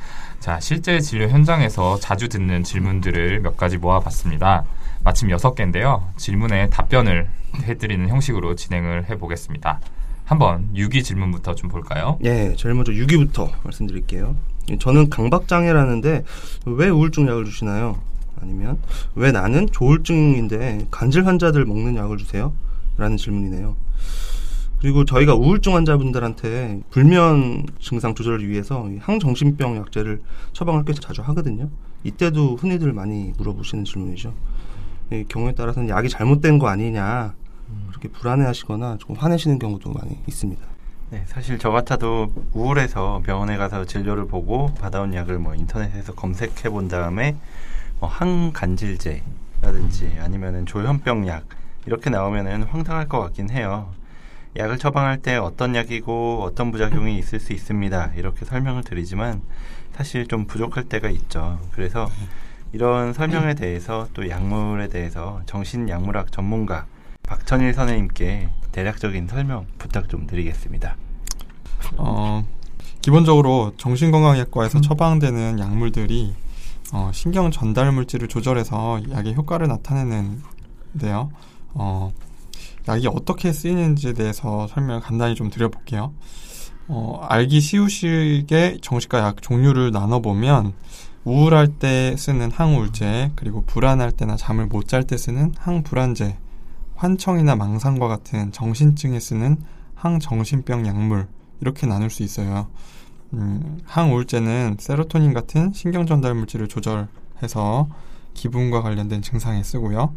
자, 0.44 0.60
실제 0.60 1.00
진료 1.00 1.26
현장에서 1.26 1.98
자주 1.98 2.28
듣는 2.28 2.64
질문들을 2.64 3.40
몇 3.40 3.56
가지 3.56 3.78
모아봤습니다. 3.78 4.66
마침 5.02 5.30
여섯 5.30 5.54
개인데요. 5.54 6.06
질문에 6.18 6.68
답변을 6.68 7.30
해드리는 7.62 8.06
형식으로 8.10 8.54
진행을 8.54 9.08
해보겠습니다. 9.08 9.80
한번 10.26 10.68
유기 10.74 11.02
질문부터 11.02 11.54
좀 11.54 11.70
볼까요? 11.70 12.18
예, 12.24 12.54
제일 12.58 12.74
먼저 12.74 12.92
6위부터 12.92 13.52
말씀드릴게요. 13.62 14.36
예, 14.68 14.76
저는 14.76 15.08
강박장애라는데 15.08 16.24
왜 16.66 16.88
우울증 16.90 17.26
약을 17.26 17.46
주시나요? 17.46 17.98
아니면 18.38 18.76
왜 19.14 19.32
나는 19.32 19.66
조울증인데 19.72 20.88
간질 20.90 21.26
환자들 21.26 21.64
먹는 21.64 21.96
약을 21.96 22.18
주세요? 22.18 22.52
라는 22.98 23.16
질문이네요. 23.16 23.76
그리고 24.84 25.04
저희가 25.06 25.34
우울증 25.34 25.74
환자분들한테 25.76 26.82
불면 26.90 27.64
증상 27.80 28.14
조절을 28.14 28.46
위해서 28.46 28.86
이 28.90 28.98
항정신병 28.98 29.78
약제를 29.78 30.20
처방을 30.52 30.84
꽤 30.84 30.92
자주 30.92 31.22
하거든요. 31.22 31.70
이때도 32.02 32.56
흔히들 32.56 32.92
많이 32.92 33.32
물어보시는 33.38 33.86
질문이죠. 33.86 34.34
이 35.10 35.24
경우에 35.26 35.54
따라서는 35.54 35.88
약이 35.88 36.10
잘못된 36.10 36.58
거 36.58 36.68
아니냐 36.68 37.32
그렇게 37.88 38.08
불안해하시거나 38.08 38.98
조금 38.98 39.16
화내시는 39.16 39.58
경우도 39.58 39.90
많이 39.90 40.18
있습니다. 40.28 40.60
네, 41.12 41.24
사실 41.28 41.58
저 41.58 41.70
같아도 41.70 42.30
우울해서 42.52 43.22
병원에 43.24 43.56
가서 43.56 43.86
진료를 43.86 44.26
보고 44.26 44.66
받아온 44.74 45.14
약을 45.14 45.38
뭐 45.38 45.54
인터넷에서 45.54 46.12
검색해 46.12 46.68
본 46.68 46.88
다음에 46.88 47.38
뭐 48.00 48.10
항간질제라든지 48.10 50.18
아니면은 50.20 50.66
조현병 50.66 51.26
약 51.26 51.46
이렇게 51.86 52.10
나오면은 52.10 52.64
황당할 52.64 53.08
것 53.08 53.20
같긴 53.20 53.48
해요. 53.48 53.88
약을 54.56 54.78
처방할 54.78 55.18
때 55.18 55.36
어떤 55.36 55.74
약이고 55.74 56.42
어떤 56.42 56.70
부작용이 56.70 57.18
있을 57.18 57.40
수 57.40 57.52
있습니다. 57.52 58.12
이렇게 58.16 58.44
설명을 58.44 58.84
드리지만 58.84 59.42
사실 59.94 60.26
좀 60.26 60.46
부족할 60.46 60.84
때가 60.84 61.08
있죠. 61.10 61.58
그래서 61.72 62.08
이런 62.72 63.12
설명에 63.12 63.54
대해서 63.54 64.08
또 64.14 64.28
약물에 64.28 64.88
대해서 64.88 65.40
정신약물학 65.46 66.32
전문가 66.32 66.86
박천일 67.22 67.72
선생님께 67.72 68.48
대략적인 68.72 69.28
설명 69.28 69.66
부탁 69.78 70.08
좀 70.08 70.26
드리겠습니다. 70.26 70.96
어, 71.96 72.44
기본적으로 73.00 73.72
정신건강의학과에서 73.76 74.80
처방되는 74.80 75.58
약물들이 75.58 76.34
어, 76.92 77.10
신경 77.12 77.50
전달 77.50 77.92
물질을 77.92 78.28
조절해서 78.28 79.02
약의 79.10 79.34
효과를 79.34 79.68
나타내는데요. 79.68 81.30
어, 81.74 82.12
약이 82.88 83.08
어떻게 83.08 83.52
쓰이는지에 83.52 84.12
대해서 84.12 84.66
설명을 84.68 85.00
간단히 85.00 85.34
좀 85.34 85.50
드려볼게요. 85.50 86.12
어, 86.88 87.20
알기 87.28 87.60
쉬우시게 87.60 88.78
정신과 88.82 89.18
약 89.20 89.40
종류를 89.40 89.90
나눠보면 89.90 90.74
우울할 91.24 91.68
때 91.68 92.14
쓰는 92.18 92.50
항우울제, 92.50 93.32
그리고 93.36 93.62
불안할 93.64 94.12
때나 94.12 94.36
잠을 94.36 94.66
못 94.66 94.86
잘 94.86 95.04
때 95.04 95.16
쓰는 95.16 95.54
항불안제, 95.58 96.36
환청이나 96.96 97.56
망상과 97.56 98.06
같은 98.08 98.52
정신증에 98.52 99.18
쓰는 99.18 99.56
항정신병 99.94 100.86
약물 100.86 101.26
이렇게 101.62 101.86
나눌 101.86 102.10
수 102.10 102.22
있어요. 102.22 102.68
음, 103.32 103.80
항우울제는 103.86 104.76
세로토닌 104.78 105.32
같은 105.32 105.72
신경 105.72 106.04
전달 106.04 106.34
물질을 106.34 106.68
조절해서 106.68 107.88
기분과 108.34 108.82
관련된 108.82 109.22
증상에 109.22 109.62
쓰고요. 109.62 110.14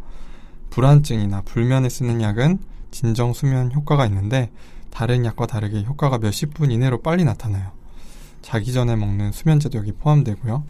불안증이나 0.70 1.42
불면에 1.42 1.90
쓰는 1.90 2.22
약은 2.22 2.60
진정 2.92 3.34
수면 3.34 3.72
효과가 3.72 4.06
있는데 4.06 4.52
다른 4.92 5.26
약과 5.26 5.48
다르게 5.48 5.84
효과가 5.84 6.18
몇십 6.18 6.54
분 6.54 6.72
이내로 6.72 7.02
빨리 7.02 7.24
나타나요. 7.24 7.72
자기 8.42 8.74
전에 8.74 8.96
먹는 8.96 9.32
수면제도 9.32 9.78
여기 9.78 9.92
포함되고요. 9.92 10.64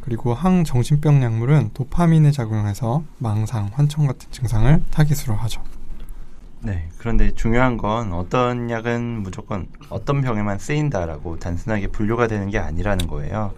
그리고 0.00 0.34
항정신병 0.34 1.22
약물은 1.22 1.70
도파민에 1.74 2.30
작용해서 2.30 3.02
망상, 3.18 3.70
환청 3.72 4.06
같은 4.06 4.30
증상을 4.30 4.82
타깃으로 4.90 5.34
하죠. 5.34 5.62
네. 6.60 6.88
그런데 6.98 7.32
중요한 7.32 7.76
건 7.76 8.12
어떤 8.12 8.70
약은 8.70 9.22
무조건 9.22 9.66
어떤 9.88 10.22
병에만 10.22 10.58
쓰인다라고 10.58 11.38
단순하게 11.38 11.88
분류가 11.88 12.28
되는 12.28 12.50
게 12.50 12.58
아니라는 12.58 13.06
거예요. 13.06 13.52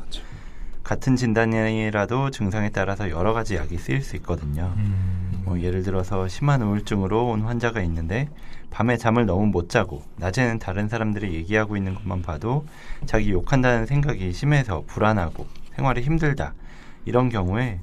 같은 0.84 1.16
진단이라도 1.16 2.30
증상에 2.30 2.70
따라서 2.70 3.10
여러 3.10 3.34
가지 3.34 3.56
약이 3.56 3.76
쓰일 3.76 4.02
수 4.02 4.16
있거든요. 4.16 4.72
음, 4.76 5.27
뭐 5.49 5.61
예를 5.62 5.83
들어서 5.83 6.28
심한 6.28 6.61
우울증으로 6.61 7.31
온 7.31 7.40
환자가 7.40 7.81
있는데 7.83 8.28
밤에 8.71 8.99
잠을 8.99 9.25
너무 9.25 9.47
못 9.47 9.71
자고 9.71 10.02
낮에는 10.17 10.59
다른 10.59 10.88
사람들이 10.88 11.33
얘기하고 11.35 11.76
있는 11.78 11.95
것만 11.95 12.21
봐도 12.21 12.67
자기 13.07 13.31
욕한다는 13.31 13.87
생각이 13.87 14.31
심해서 14.35 14.85
불안하고 14.87 15.47
생활이 15.75 16.02
힘들다. 16.02 16.52
이런 17.07 17.31
경우에 17.31 17.81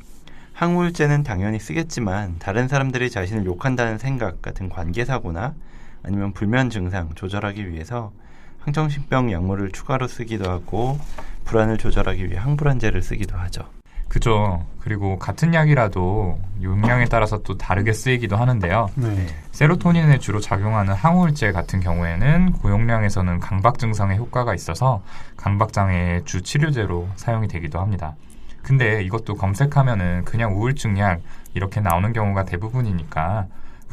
항우울제는 0.53 1.23
당연히 1.23 1.59
쓰겠지만 1.59 2.35
다른 2.37 2.67
사람들이 2.67 3.09
자신을 3.09 3.45
욕한다는 3.45 3.97
생각 3.97 4.43
같은 4.43 4.69
관계사고나 4.69 5.55
아니면 6.03 6.33
불면 6.33 6.69
증상 6.69 7.15
조절하기 7.15 7.71
위해서 7.71 8.11
항정신병 8.59 9.31
약물을 9.31 9.71
추가로 9.71 10.07
쓰기도 10.07 10.51
하고 10.51 10.99
불안을 11.45 11.79
조절하기 11.79 12.29
위해 12.29 12.37
항불안제를 12.37 13.01
쓰기도 13.01 13.35
하죠. 13.37 13.67
그죠. 14.15 14.65
그리고 14.79 15.19
같은 15.19 15.53
약이라도 15.53 16.39
용량에 16.63 17.03
따라서 17.03 17.39
또 17.39 17.57
다르게 17.57 17.91
쓰이기도 17.91 18.37
하는데요. 18.37 18.89
네. 18.95 19.27
세로토닌에 19.51 20.19
주로 20.19 20.39
작용하는 20.39 20.93
항우울제 20.93 21.51
같은 21.51 21.81
경우에는 21.81 22.53
고용량에서는 22.53 23.41
강박 23.41 23.77
증상에 23.77 24.15
효과가 24.15 24.55
있어서 24.55 25.01
강박 25.35 25.73
장애의 25.73 26.23
주 26.23 26.41
치료제로 26.43 27.09
사용이 27.17 27.49
되기도 27.49 27.81
합니다. 27.81 28.15
근데 28.63 29.03
이것도 29.03 29.35
검색하면은 29.35 30.23
그냥 30.23 30.55
우울증 30.55 30.97
약 30.97 31.19
이렇게 31.53 31.81
나오는 31.81 32.13
경우가 32.13 32.45
대부분이니까 32.45 33.47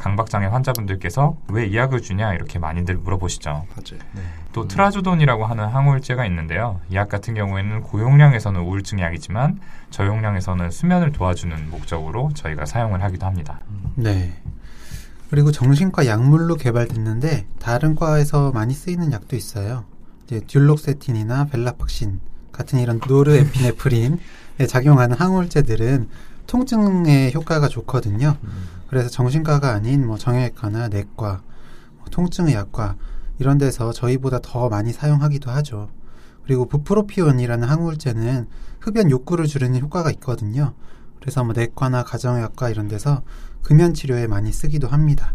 강박장애 0.07 0.47
환자분들께서 0.47 1.37
왜 1.47 1.63
이 1.67 1.77
약을 1.77 2.01
주냐 2.01 2.33
이렇게 2.33 2.59
많이들 2.59 2.97
물어보시죠. 2.97 3.49
맞아요. 3.49 4.01
또 4.51 4.67
트라조돈이라고 4.67 5.45
하는 5.45 5.65
항우울제가 5.65 6.25
있는데요. 6.25 6.81
이 6.91 6.95
약 6.95 7.07
같은 7.07 7.33
경우에는 7.33 7.81
고용량에서는 7.83 8.59
우울증 8.61 8.99
약이지만 8.99 9.59
저용량에서는 9.91 10.69
수면을 10.71 11.11
도와주는 11.13 11.69
목적으로 11.71 12.31
저희가 12.35 12.65
사용을 12.65 13.01
하기도 13.01 13.25
합니다. 13.25 13.61
네. 13.95 14.33
그리고 15.29 15.51
정신과 15.51 16.05
약물로 16.05 16.55
개발됐는데 16.55 17.47
다른 17.59 17.95
과에서 17.95 18.51
많이 18.51 18.73
쓰이는 18.73 19.11
약도 19.13 19.35
있어요. 19.37 19.85
이제 20.25 20.41
듀록세틴이나 20.45 21.45
벨라팍신 21.45 22.19
같은 22.51 22.79
이런 22.79 22.99
노르에피네프린에 23.07 24.17
작용하는 24.67 25.15
항우울제들은 25.17 26.09
통증에 26.47 27.31
효과가 27.33 27.67
좋거든요. 27.67 28.37
그래서 28.89 29.09
정신과가 29.09 29.71
아닌 29.71 30.05
뭐 30.05 30.17
정형외과나 30.17 30.89
내과, 30.89 31.41
뭐 31.97 32.05
통증의 32.11 32.53
약과 32.53 32.95
이런 33.39 33.57
데서 33.57 33.91
저희보다 33.91 34.39
더 34.41 34.69
많이 34.69 34.93
사용하기도 34.93 35.49
하죠. 35.49 35.89
그리고 36.45 36.65
부프로피온이라는 36.67 37.67
항우울제는 37.67 38.47
흡연 38.79 39.09
욕구를 39.09 39.47
줄이는 39.47 39.79
효과가 39.79 40.11
있거든요. 40.11 40.73
그래서 41.19 41.43
뭐 41.43 41.53
내과나 41.53 42.03
가정의학과 42.03 42.69
이런 42.69 42.87
데서 42.87 43.23
금연 43.61 43.93
치료에 43.93 44.27
많이 44.27 44.51
쓰기도 44.51 44.87
합니다. 44.87 45.33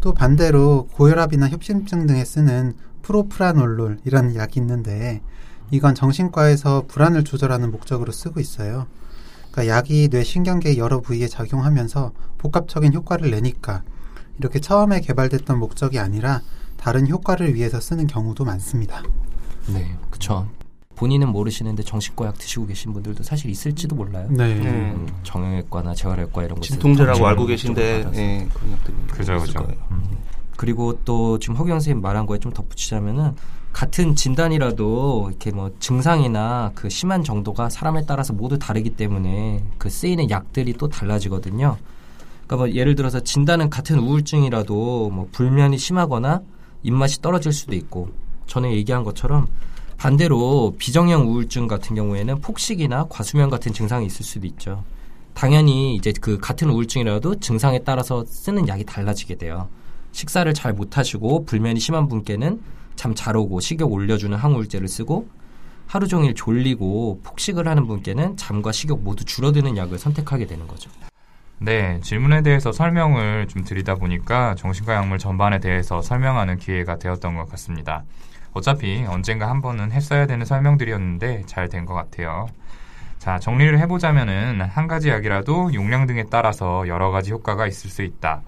또 0.00 0.12
반대로 0.12 0.88
고혈압이나 0.92 1.48
협심증 1.48 2.06
등에 2.06 2.24
쓰는 2.24 2.74
프로프라놀롤이라는 3.02 4.34
약이 4.34 4.60
있는데 4.60 5.20
이건 5.70 5.94
정신과에서 5.94 6.84
불안을 6.88 7.24
조절하는 7.24 7.70
목적으로 7.70 8.12
쓰고 8.12 8.40
있어요. 8.40 8.86
그러니까 9.54 9.68
약이 9.68 10.08
뇌 10.08 10.24
신경계 10.24 10.76
여러 10.78 11.00
부위에 11.00 11.28
작용하면서 11.28 12.10
복합적인 12.38 12.92
효과를 12.92 13.30
내니까 13.30 13.84
이렇게 14.38 14.58
처음에 14.58 15.00
개발됐던 15.00 15.60
목적이 15.60 16.00
아니라 16.00 16.42
다른 16.76 17.08
효과를 17.08 17.54
위해서 17.54 17.80
쓰는 17.80 18.08
경우도 18.08 18.44
많습니다. 18.44 19.04
네, 19.68 19.96
그쵸. 20.10 20.48
본인은 20.96 21.28
모르시는데 21.28 21.84
정신과 21.84 22.26
약 22.26 22.38
드시고 22.38 22.66
계신 22.66 22.92
분들도 22.92 23.22
사실 23.22 23.48
있을지도 23.48 23.94
몰라요. 23.94 24.26
네. 24.30 24.54
음, 24.54 25.08
정형외과나 25.22 25.94
재활외과 25.94 26.42
이런 26.42 26.56
곳 26.56 26.62
진통제라고 26.62 27.24
알고 27.24 27.46
계신데. 27.46 28.10
예, 28.14 28.48
그런 28.52 28.72
약들이 28.72 28.96
그죠, 29.08 29.38
그죠. 29.38 29.66
음. 29.92 30.02
그리고 30.56 30.98
또 31.04 31.38
지금 31.38 31.54
허경 31.54 31.76
선생님 31.76 32.02
말한 32.02 32.26
거에 32.26 32.38
좀 32.38 32.52
덧붙이자면은 32.52 33.34
같은 33.74 34.14
진단이라도 34.14 35.26
이렇게 35.30 35.50
뭐 35.50 35.70
증상이나 35.80 36.70
그 36.76 36.88
심한 36.88 37.24
정도가 37.24 37.68
사람에 37.68 38.06
따라서 38.06 38.32
모두 38.32 38.56
다르기 38.56 38.90
때문에 38.90 39.64
그 39.78 39.90
쓰이는 39.90 40.30
약들이 40.30 40.74
또 40.74 40.88
달라지거든요. 40.88 41.76
그러니까 42.46 42.56
뭐 42.56 42.70
예를 42.70 42.94
들어서 42.94 43.18
진단은 43.18 43.70
같은 43.70 43.98
우울증이라도 43.98 45.10
뭐 45.10 45.28
불면이 45.32 45.76
심하거나 45.76 46.40
입맛이 46.84 47.20
떨어질 47.20 47.52
수도 47.52 47.74
있고 47.74 48.10
전에 48.46 48.72
얘기한 48.74 49.02
것처럼 49.02 49.46
반대로 49.96 50.74
비정형 50.78 51.28
우울증 51.28 51.66
같은 51.66 51.96
경우에는 51.96 52.40
폭식이나 52.42 53.06
과수면 53.08 53.50
같은 53.50 53.72
증상이 53.72 54.06
있을 54.06 54.24
수도 54.24 54.46
있죠. 54.46 54.84
당연히 55.34 55.96
이제 55.96 56.12
그 56.20 56.38
같은 56.38 56.70
우울증이라도 56.70 57.40
증상에 57.40 57.80
따라서 57.80 58.24
쓰는 58.24 58.68
약이 58.68 58.84
달라지게 58.84 59.34
돼요. 59.34 59.68
식사를 60.12 60.52
잘 60.54 60.72
못하시고 60.74 61.44
불면이 61.44 61.80
심한 61.80 62.06
분께는 62.06 62.60
잠 62.96 63.14
잘 63.14 63.36
오고 63.36 63.60
식욕 63.60 63.92
올려주는 63.92 64.36
항우울제를 64.36 64.88
쓰고 64.88 65.28
하루 65.86 66.08
종일 66.08 66.34
졸리고 66.34 67.20
폭식을 67.22 67.68
하는 67.68 67.86
분께는 67.86 68.36
잠과 68.36 68.72
식욕 68.72 69.02
모두 69.02 69.24
줄어드는 69.24 69.76
약을 69.76 69.98
선택하게 69.98 70.46
되는 70.46 70.66
거죠. 70.66 70.90
네, 71.58 72.00
질문에 72.02 72.42
대해서 72.42 72.72
설명을 72.72 73.48
좀 73.48 73.64
드리다 73.64 73.94
보니까 73.96 74.54
정신과 74.56 74.94
약물 74.94 75.18
전반에 75.18 75.60
대해서 75.60 76.02
설명하는 76.02 76.58
기회가 76.58 76.98
되었던 76.98 77.36
것 77.36 77.48
같습니다. 77.50 78.04
어차피 78.52 79.04
언젠가 79.08 79.48
한 79.48 79.60
번은 79.62 79.92
했어야 79.92 80.26
되는 80.26 80.44
설명들이었는데 80.46 81.44
잘 81.46 81.68
된 81.68 81.86
것 81.86 81.94
같아요. 81.94 82.46
자, 83.18 83.38
정리를 83.38 83.78
해보자면은 83.78 84.60
한 84.62 84.86
가지 84.86 85.08
약이라도 85.08 85.72
용량 85.74 86.06
등에 86.06 86.24
따라서 86.30 86.86
여러 86.88 87.10
가지 87.10 87.30
효과가 87.32 87.66
있을 87.66 87.88
수 87.90 88.02
있다. 88.02 88.42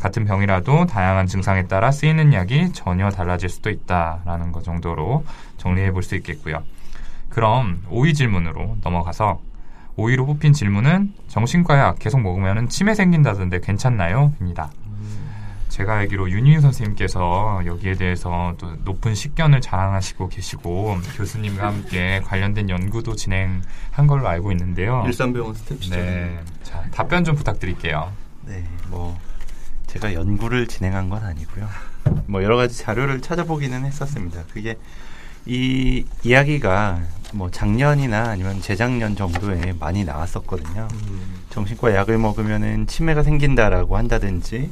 같은 0.00 0.24
병이라도 0.24 0.86
다양한 0.86 1.26
증상에 1.26 1.66
따라 1.66 1.90
쓰이는 1.90 2.32
약이 2.32 2.72
전혀 2.72 3.10
달라질 3.10 3.48
수도 3.48 3.70
있다라는 3.70 4.52
것 4.52 4.62
정도로 4.64 5.24
정리해 5.56 5.90
볼 5.90 6.02
수 6.02 6.14
있겠고요. 6.16 6.62
그럼 7.28 7.82
5위 7.90 8.14
질문으로 8.14 8.76
넘어가서 8.82 9.40
5위로 9.96 10.26
뽑힌 10.26 10.52
질문은 10.52 11.12
정신과 11.28 11.78
약 11.78 11.98
계속 11.98 12.20
먹으면 12.20 12.68
치매 12.68 12.94
생긴다던데 12.94 13.60
괜찮나요? 13.60 14.32
입니다. 14.40 14.70
제가 15.68 15.96
알기로 15.96 16.30
윤희윤 16.30 16.62
선생님께서 16.62 17.62
여기에 17.66 17.94
대해서 17.94 18.54
또 18.56 18.76
높은 18.84 19.14
식견을 19.14 19.60
자랑하시고 19.60 20.28
계시고 20.28 20.96
교수님과 21.16 21.66
함께 21.66 22.22
관련된 22.24 22.70
연구도 22.70 23.14
진행한 23.14 24.06
걸로 24.06 24.26
알고 24.26 24.52
있는데요. 24.52 25.02
일산병원 25.06 25.54
스텝시죠. 25.54 25.96
네. 25.96 26.40
자, 26.62 26.82
답변 26.92 27.24
좀 27.24 27.34
부탁드릴게요. 27.34 28.10
네, 28.46 28.64
뭐 28.88 29.18
제가 29.86 30.14
연구를 30.14 30.66
진행한 30.66 31.08
건 31.08 31.24
아니고요. 31.24 31.68
뭐 32.26 32.42
여러 32.42 32.56
가지 32.56 32.76
자료를 32.78 33.20
찾아보기는 33.20 33.84
했었습니다. 33.84 34.44
그게 34.52 34.76
이 35.46 36.04
이야기가 36.24 37.00
뭐 37.34 37.50
작년이나 37.50 38.30
아니면 38.30 38.60
재작년 38.60 39.14
정도에 39.16 39.74
많이 39.78 40.04
나왔었거든요. 40.04 40.88
정신과 41.50 41.94
약을 41.94 42.18
먹으면은 42.18 42.86
치매가 42.86 43.22
생긴다라고 43.22 43.96
한다든지 43.96 44.70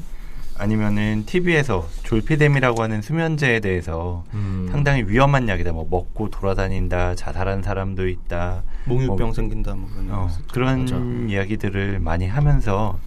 아니면은 0.56 1.24
TV에서 1.26 1.88
졸피뎀이라고 2.04 2.82
하는 2.82 3.02
수면제에 3.02 3.60
대해서 3.60 4.24
음. 4.34 4.68
상당히 4.70 5.02
위험한 5.02 5.48
약이다. 5.48 5.72
뭐 5.72 5.86
먹고 5.90 6.30
돌아다닌다, 6.30 7.16
자살한 7.16 7.62
사람도 7.62 8.08
있다. 8.08 8.62
몽유병 8.84 9.16
뭐, 9.16 9.32
생긴다 9.32 9.74
뭐 9.74 9.88
그런 9.90 10.10
어. 10.10 10.28
그런 10.52 10.80
맞아. 10.82 10.96
이야기들을 11.32 11.98
많이 11.98 12.28
하면서 12.28 12.98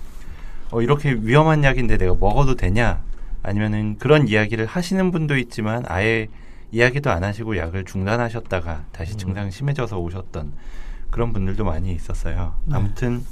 어, 0.72 0.82
이렇게 0.82 1.14
위험한 1.14 1.64
약인데 1.64 1.98
내가 1.98 2.14
먹어도 2.20 2.56
되냐? 2.56 3.04
아니면은 3.44 3.98
그런 3.98 4.28
이야기를 4.28 4.66
하시는 4.66 5.12
분도 5.12 5.38
있지만 5.38 5.84
아예 5.88 6.28
이야기도 6.72 7.12
안 7.12 7.24
하시고 7.24 7.58
약을 7.58 7.86
중단하셨다가 7.86 8.86
다시 8.92 9.14
음. 9.14 9.18
증상이 9.18 9.52
심해져서 9.52 10.00
오셨던 10.00 10.52
그런 11.10 11.32
분들도 11.32 11.64
많이 11.64 11.94
있었어요. 11.94 12.56
아무튼 12.72 13.24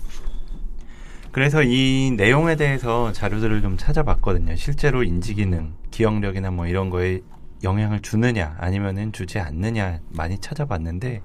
그래서 1.33 1.61
이 1.63 2.13
내용에 2.15 2.55
대해서 2.55 3.11
자료들을 3.11 3.61
좀 3.61 3.75
찾아봤거든요. 3.75 4.55
실제로 4.55 5.03
인지 5.03 5.33
기능, 5.33 5.73
기억력이나 5.91 6.51
뭐 6.51 6.65
이런 6.67 6.89
거에 6.89 7.19
영향을 7.61 8.01
주느냐 8.01 8.55
아니면은 8.57 9.11
주지 9.11 9.39
않느냐 9.39 9.99
많이 10.11 10.37
찾아봤는데 10.37 11.21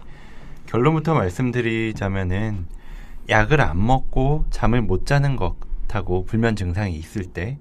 결론부터 0.66 1.14
말씀드리자면은 1.14 2.66
약을 3.28 3.60
안 3.60 3.86
먹고 3.86 4.46
잠을 4.50 4.82
못 4.82 5.06
자는 5.06 5.36
것 5.36 5.59
하고 5.94 6.24
불면 6.24 6.56
증상이 6.56 6.94
있을 6.94 7.24
때 7.24 7.58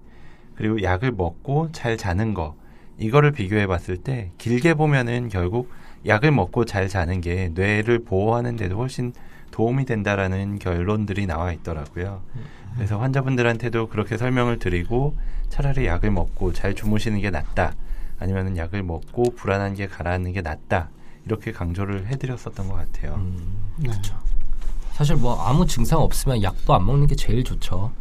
그리고 0.56 0.82
약을 0.82 1.12
먹고 1.12 1.72
잘 1.72 1.98
자는 1.98 2.34
거 2.34 2.56
이거를 2.98 3.32
비교해 3.32 3.66
봤을 3.66 3.98
때 3.98 4.32
길게 4.38 4.74
보면은 4.74 5.30
결국 5.30 5.72
약을 6.06 6.32
먹고 6.32 6.66
잘 6.66 6.88
자는 6.88 7.22
게 7.22 7.50
뇌를 7.54 8.00
보호하는 8.04 8.56
데도 8.56 8.78
훨씬 8.78 9.14
도움이 9.52 9.86
된다라는 9.86 10.60
결론들이 10.60 11.26
나와 11.26 11.52
있더라고요. 11.54 12.22
그래서 12.76 13.00
환자분들한테도 13.00 13.88
그렇게 13.88 14.18
설명을 14.18 14.60
드리고 14.60 15.16
차라리 15.50 15.86
약을 15.86 16.12
먹고 16.12 16.54
잘 16.54 16.76
주무시는 16.76 17.20
게 17.20 17.30
낫다. 17.30 17.74
아니면은 18.20 18.58
약을 18.58 18.84
먹고 18.84 19.32
불안한 19.36 19.74
게 19.76 19.88
가라앉는 19.88 20.34
게 20.34 20.42
낫다. 20.42 20.90
이렇게 21.26 21.52
강조를 21.52 22.08
해드렸었던 22.08 22.68
것 22.68 22.76
같아요. 22.76 23.16
음, 23.16 23.74
네. 23.78 23.92
사실 24.94 25.16
뭐 25.16 25.42
아무 25.42 25.66
증상 25.66 26.00
없으면 26.00 26.44
약도 26.44 26.74
안 26.74 26.86
먹는 26.86 27.08
게 27.08 27.16
제일 27.16 27.44
좋죠. 27.44 27.92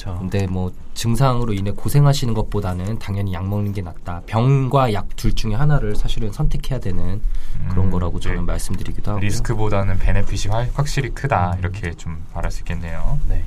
그렇죠. 0.00 0.18
근데 0.18 0.46
뭐 0.46 0.72
증상으로 0.94 1.52
인해 1.52 1.70
고생하시는 1.72 2.32
것보다는 2.34 2.98
당연히 2.98 3.32
약 3.34 3.46
먹는 3.46 3.72
게 3.72 3.82
낫다. 3.82 4.22
병과 4.26 4.92
약 4.94 5.08
둘 5.16 5.34
중에 5.34 5.54
하나를 5.54 5.96
사실은 5.96 6.32
선택해야 6.32 6.78
되는 6.80 7.20
그런 7.68 7.86
음, 7.86 7.90
거라고 7.90 8.18
저는 8.20 8.38
네. 8.38 8.42
말씀드리기도 8.42 9.10
하고요. 9.10 9.22
리스크보다는 9.24 9.98
베네핏이 9.98 10.50
확- 10.52 10.70
확실히 10.78 11.10
크다 11.10 11.56
이렇게 11.58 11.92
좀 11.92 12.24
말할 12.34 12.50
수 12.50 12.60
있겠네요. 12.60 13.18
네. 13.28 13.44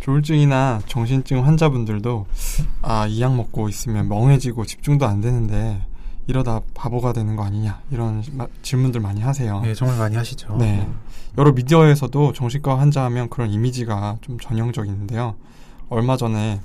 조울증이나 0.00 0.80
정신증 0.86 1.44
환자분들도 1.46 2.26
아 2.82 3.06
이 3.06 3.20
약 3.20 3.34
먹고 3.36 3.68
있으면 3.68 4.08
멍해지고 4.08 4.64
집중도 4.66 5.06
안 5.06 5.20
되는데 5.20 5.82
이러다 6.30 6.60
바보가 6.74 7.12
되는 7.12 7.34
거 7.34 7.42
아니냐 7.42 7.80
이런 7.90 8.22
마- 8.32 8.46
질문들 8.62 9.00
많이 9.00 9.20
하세요. 9.20 9.60
네, 9.62 9.74
정말 9.74 9.98
많이 9.98 10.14
하시죠. 10.16 10.56
네. 10.58 10.86
여러 11.36 11.50
미디어에서도 11.52 12.32
정신과 12.34 12.78
환자 12.78 13.02
하면 13.04 13.28
그런 13.28 13.50
이미지가 13.50 14.18
좀 14.20 14.38
전형적인데요. 14.38 15.34
얼마 15.88 16.16
전에 16.16 16.60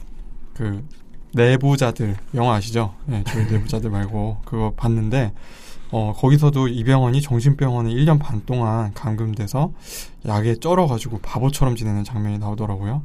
그 0.53 0.87
내부자들 1.33 2.15
영화 2.35 2.53
아시죠? 2.55 2.93
네, 3.07 3.23
저희 3.25 3.45
내부자들 3.51 3.89
말고 3.89 4.37
그거 4.45 4.71
봤는데 4.77 5.33
어, 5.91 6.13
거기서도 6.15 6.67
이 6.67 6.83
병원이 6.83 7.21
정신병원에 7.23 7.89
1년 7.89 8.19
반 8.19 8.43
동안 8.45 8.93
감금돼서 8.93 9.71
약에 10.27 10.55
쩔어가지고 10.59 11.19
바보처럼 11.19 11.75
지내는 11.75 12.03
장면이 12.03 12.37
나오더라고요. 12.37 13.01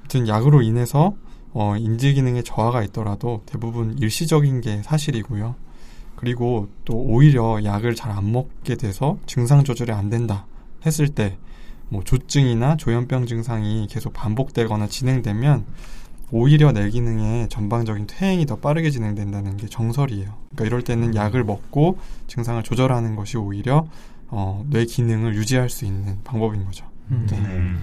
아무튼 0.00 0.28
약으로 0.28 0.60
인해서 0.60 1.14
어, 1.52 1.76
인지 1.76 2.14
기능에 2.14 2.42
저하가 2.42 2.82
있더라도 2.84 3.42
대부분 3.46 3.96
일시적인 3.98 4.60
게 4.60 4.82
사실이고요. 4.82 5.54
그리고 6.16 6.68
또 6.84 6.94
오히려 6.96 7.62
약을 7.64 7.94
잘 7.94 8.12
안 8.12 8.30
먹게 8.32 8.76
돼서 8.76 9.18
증상 9.26 9.64
조절이 9.64 9.92
안 9.92 10.08
된다 10.10 10.46
했을 10.84 11.08
때 11.08 11.38
뭐 11.92 12.02
조증이나 12.02 12.78
조현병 12.78 13.26
증상이 13.26 13.86
계속 13.86 14.14
반복되거나 14.14 14.86
진행되면 14.86 15.66
오히려 16.30 16.72
뇌 16.72 16.88
기능의 16.88 17.50
전방적인 17.50 18.06
퇴행이 18.06 18.46
더 18.46 18.56
빠르게 18.56 18.88
진행된다는 18.88 19.58
게 19.58 19.66
정설이에요. 19.66 20.32
그러니까 20.48 20.64
이럴 20.64 20.82
때는 20.82 21.14
약을 21.14 21.44
먹고 21.44 21.98
증상을 22.28 22.62
조절하는 22.62 23.14
것이 23.14 23.36
오히려 23.36 23.86
어, 24.28 24.64
뇌 24.70 24.86
기능을 24.86 25.34
유지할 25.34 25.68
수 25.68 25.84
있는 25.84 26.18
방법인 26.24 26.64
거죠. 26.64 26.86
음. 27.12 27.26
네. 27.30 27.36
음. 27.38 27.80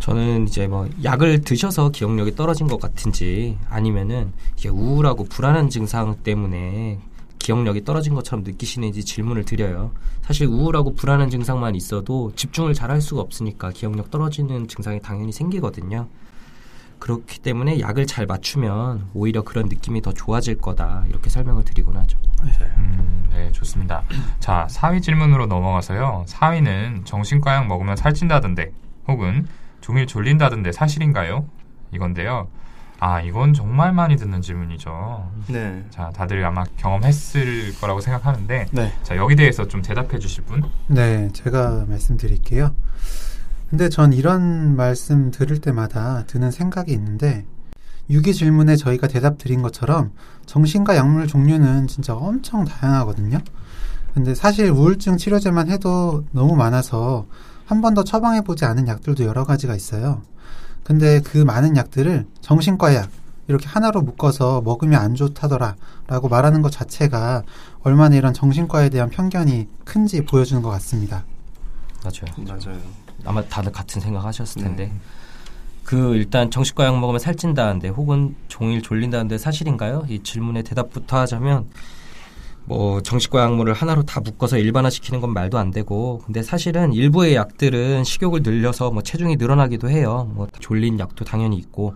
저는 0.00 0.48
이제 0.48 0.66
뭐 0.66 0.88
약을 1.04 1.42
드셔서 1.42 1.90
기억력이 1.90 2.34
떨어진 2.34 2.66
것 2.66 2.80
같은지 2.80 3.58
아니면은 3.68 4.32
이게 4.56 4.70
우울하고 4.70 5.24
불안한 5.24 5.68
증상 5.68 6.16
때문에 6.22 6.98
기억력이 7.38 7.84
떨어진 7.84 8.14
것처럼 8.14 8.42
느끼시는지 8.44 9.04
질문을 9.04 9.44
드려요. 9.44 9.92
사실 10.22 10.46
우울하고 10.46 10.94
불안한 10.94 11.30
증상만 11.30 11.74
있어도 11.74 12.32
집중을 12.34 12.74
잘 12.74 12.90
할 12.90 13.00
수가 13.00 13.20
없으니까 13.20 13.70
기억력 13.70 14.10
떨어지는 14.10 14.68
증상이 14.68 15.00
당연히 15.00 15.32
생기거든요. 15.32 16.08
그렇기 16.98 17.40
때문에 17.40 17.80
약을 17.80 18.06
잘 18.06 18.26
맞추면 18.26 19.08
오히려 19.14 19.42
그런 19.42 19.68
느낌이 19.68 20.02
더 20.02 20.12
좋아질 20.12 20.58
거다 20.58 21.04
이렇게 21.08 21.30
설명을 21.30 21.64
드리곤 21.64 21.96
하죠. 21.96 22.18
음, 22.76 23.26
네, 23.30 23.50
좋습니다. 23.52 24.02
자, 24.38 24.66
4위 24.70 25.02
질문으로 25.02 25.46
넘어가서요. 25.46 26.24
4위는 26.26 27.04
정신과약 27.04 27.66
먹으면 27.66 27.96
살찐다던데, 27.96 28.72
혹은 29.08 29.46
종일 29.80 30.06
졸린다던데 30.06 30.72
사실인가요? 30.72 31.46
이건데요. 31.92 32.48
아, 33.02 33.22
이건 33.22 33.54
정말 33.54 33.92
많이 33.94 34.16
듣는 34.16 34.42
질문이죠. 34.42 35.30
네. 35.48 35.82
자, 35.88 36.10
다들 36.10 36.44
아마 36.44 36.64
경험했을 36.76 37.74
거라고 37.80 38.00
생각하는데, 38.00 38.66
네. 38.70 38.92
자, 39.02 39.16
여기 39.16 39.36
대해서 39.36 39.66
좀 39.66 39.80
대답해 39.80 40.18
주실 40.18 40.44
분? 40.44 40.62
네, 40.86 41.30
제가 41.32 41.86
말씀드릴게요. 41.88 42.74
근데 43.70 43.88
전 43.88 44.12
이런 44.12 44.76
말씀 44.76 45.30
들을 45.30 45.60
때마다 45.60 46.24
드는 46.26 46.50
생각이 46.50 46.92
있는데, 46.92 47.46
유기 48.10 48.34
질문에 48.34 48.76
저희가 48.76 49.06
대답 49.06 49.38
드린 49.38 49.62
것처럼 49.62 50.10
정신과 50.46 50.96
약물 50.96 51.26
종류는 51.28 51.86
진짜 51.86 52.14
엄청 52.14 52.64
다양하거든요. 52.64 53.38
근데 54.14 54.34
사실 54.34 54.68
우울증 54.70 55.16
치료제만 55.16 55.70
해도 55.70 56.24
너무 56.32 56.56
많아서 56.56 57.26
한 57.66 57.80
번 57.80 57.94
더 57.94 58.02
처방해보지 58.02 58.64
않은 58.64 58.88
약들도 58.88 59.24
여러 59.24 59.44
가지가 59.44 59.76
있어요. 59.76 60.22
근데 60.82 61.20
그 61.20 61.38
많은 61.38 61.76
약들을 61.76 62.26
정신과 62.40 62.96
약, 62.96 63.10
이렇게 63.46 63.68
하나로 63.68 64.02
묶어서 64.02 64.60
먹으면 64.62 65.00
안 65.00 65.14
좋다더라 65.14 65.76
라고 66.08 66.28
말하는 66.28 66.62
것 66.62 66.72
자체가 66.72 67.44
얼마나 67.82 68.16
이런 68.16 68.34
정신과에 68.34 68.88
대한 68.88 69.08
편견이 69.08 69.68
큰지 69.84 70.24
보여주는 70.24 70.60
것 70.62 70.70
같습니다. 70.70 71.24
맞아요. 72.02 72.48
맞아요. 72.48 72.78
아마 73.24 73.44
다들 73.44 73.70
같은 73.70 74.00
생각하셨을 74.00 74.62
네. 74.62 74.66
텐데 74.68 74.92
그 75.90 76.14
일단 76.14 76.52
정신과 76.52 76.84
약 76.84 77.00
먹으면 77.00 77.18
살찐다는데 77.18 77.88
혹은 77.88 78.36
종일 78.46 78.80
졸린다는데 78.80 79.38
사실인가요? 79.38 80.06
이 80.08 80.20
질문에 80.22 80.62
대답부터 80.62 81.18
하자면 81.18 81.66
뭐 82.64 83.00
정신과 83.00 83.42
약물을 83.42 83.72
하나로 83.72 84.04
다 84.04 84.20
묶어서 84.20 84.58
일반화시키는 84.58 85.20
건 85.20 85.34
말도 85.34 85.58
안 85.58 85.72
되고 85.72 86.22
근데 86.24 86.44
사실은 86.44 86.92
일부의 86.92 87.34
약들은 87.34 88.04
식욕을 88.04 88.42
늘려서 88.44 88.92
뭐 88.92 89.02
체중이 89.02 89.34
늘어나기도 89.34 89.90
해요. 89.90 90.30
뭐 90.32 90.46
졸린 90.60 91.00
약도 91.00 91.24
당연히 91.24 91.56
있고 91.56 91.94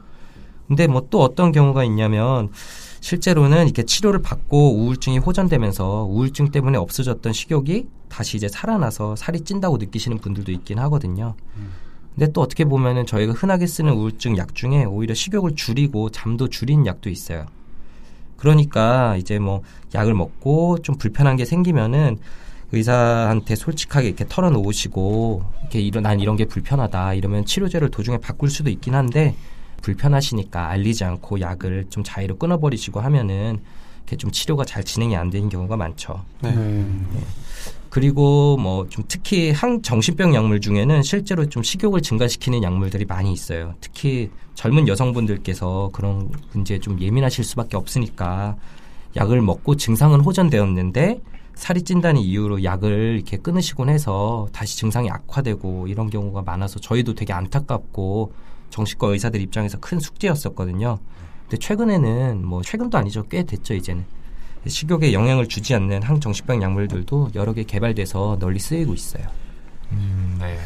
근데 0.67 0.89
뭐 0.89 1.07
또 1.09 1.23
어떤 1.23 1.53
경우가 1.53 1.85
있냐면 1.85 2.51
실제로는 2.99 3.67
이렇게 3.67 3.85
치료를 3.85 4.23
받고 4.23 4.75
우울증이 4.75 5.19
호전되면서 5.19 6.09
우울증 6.11 6.51
때문에 6.51 6.79
없어졌던 6.79 7.33
식욕이 7.33 7.87
다시 8.09 8.39
이제 8.39 8.49
살아나서 8.49 9.15
살이 9.15 9.43
찐다고 9.43 9.77
느끼시는 9.77 10.19
분들도 10.19 10.51
있긴 10.51 10.81
하거든요. 10.81 11.37
근데 12.15 12.31
또 12.33 12.41
어떻게 12.41 12.65
보면은 12.65 13.07
저희가 13.07 13.33
흔하게 13.33 13.67
쓰는 13.67 13.93
우울증 13.93 14.37
약 14.37 14.55
중에 14.55 14.85
오히려 14.85 15.15
식욕을 15.15 15.57
줄이고 15.57 16.11
잠도 16.11 16.49
줄인 16.49 16.87
약도 16.87 17.11
있어요. 17.11 17.47
그러니까 18.37 19.17
이제 19.17 19.39
뭐 19.39 19.63
약을 19.95 20.15
먹고 20.15 20.79
좀 20.83 20.97
불편한 20.97 21.37
게 21.37 21.45
생기면은 21.45 22.19
의사한테 22.73 23.57
솔직하게 23.57 24.09
이렇게 24.09 24.27
털어놓으시고 24.29 25.45
이렇게 25.63 25.81
이런 25.81 26.03
난 26.03 26.21
이런 26.21 26.37
게 26.37 26.45
불편하다 26.45 27.15
이러면 27.15 27.45
치료제를 27.45 27.91
도중에 27.91 28.19
바꿀 28.19 28.51
수도 28.51 28.71
있긴 28.71 28.95
한데 28.95 29.35
불편하시니까 29.83 30.69
알리지 30.71 31.05
않고 31.05 31.41
약을 31.41 31.87
좀 31.91 32.03
자의로 32.05 32.37
끊어버리시고 32.37 33.01
하면은 33.01 33.61
이렇게 33.99 34.17
좀 34.17 34.31
치료가 34.31 34.65
잘 34.65 34.85
진행이 34.85 35.17
안 35.17 35.31
되는 35.31 35.49
경우가 35.49 35.77
많죠. 35.77 36.25
네. 36.43 36.55
그리고 37.95 38.57
뭐 38.57 38.89
좀 38.89 39.05
특히 39.07 39.53
항 39.53 39.81
정신병 39.81 40.35
약물 40.35 40.61
중에는 40.61 41.05
실제로 41.05 41.49
좀 41.49 41.63
식욕을 41.63 42.03
증가시키는 42.03 42.65
약물들이 42.65 43.05
많이 43.05 43.33
있어요. 43.33 43.75
특히 43.81 44.31
젊은 44.55 44.89
여성분들께서 44.89 45.91
그런 45.93 46.29
문제에 46.53 46.81
좀 46.81 47.01
예민하실 47.01 47.45
수밖에 47.45 47.77
없으니까 47.77 48.57
약을 49.15 49.41
먹고 49.43 49.77
증상은 49.77 50.21
호전되었는데 50.23 51.21
살이 51.55 51.83
찐다는 51.83 52.21
이유로 52.21 52.65
약을 52.65 53.15
이렇게 53.15 53.37
끊으시곤 53.37 53.89
해서 53.89 54.49
다시 54.53 54.77
증상이 54.77 55.09
악화되고 55.09 55.87
이런 55.87 56.11
경우가 56.11 56.43
많아서 56.43 56.81
저희도 56.81 57.15
되게 57.15 57.33
안타깝고 57.33 58.33
정신과 58.71 59.07
의사들 59.07 59.41
입장에서 59.41 59.79
큰 59.79 60.01
숙제였었거든요. 60.01 60.99
근데 61.43 61.59
최근에는 61.59 62.45
뭐 62.45 62.61
최근도 62.61 62.99
아니죠. 62.99 63.23
꽤 63.29 63.45
됐죠, 63.45 63.75
이제는. 63.75 64.05
식욕에 64.67 65.13
영향을 65.13 65.49
주지 65.49 65.75
않는 65.75 66.03
항정신병 66.03 66.63
약물들도 66.63 67.31
여러 67.35 67.53
개 67.53 67.65
개발돼서 67.65 68.39
널리 68.41 68.59
쓰이고 68.59 68.95
있어요. 68.95 69.25
음, 69.93 70.37
네. 70.41 70.59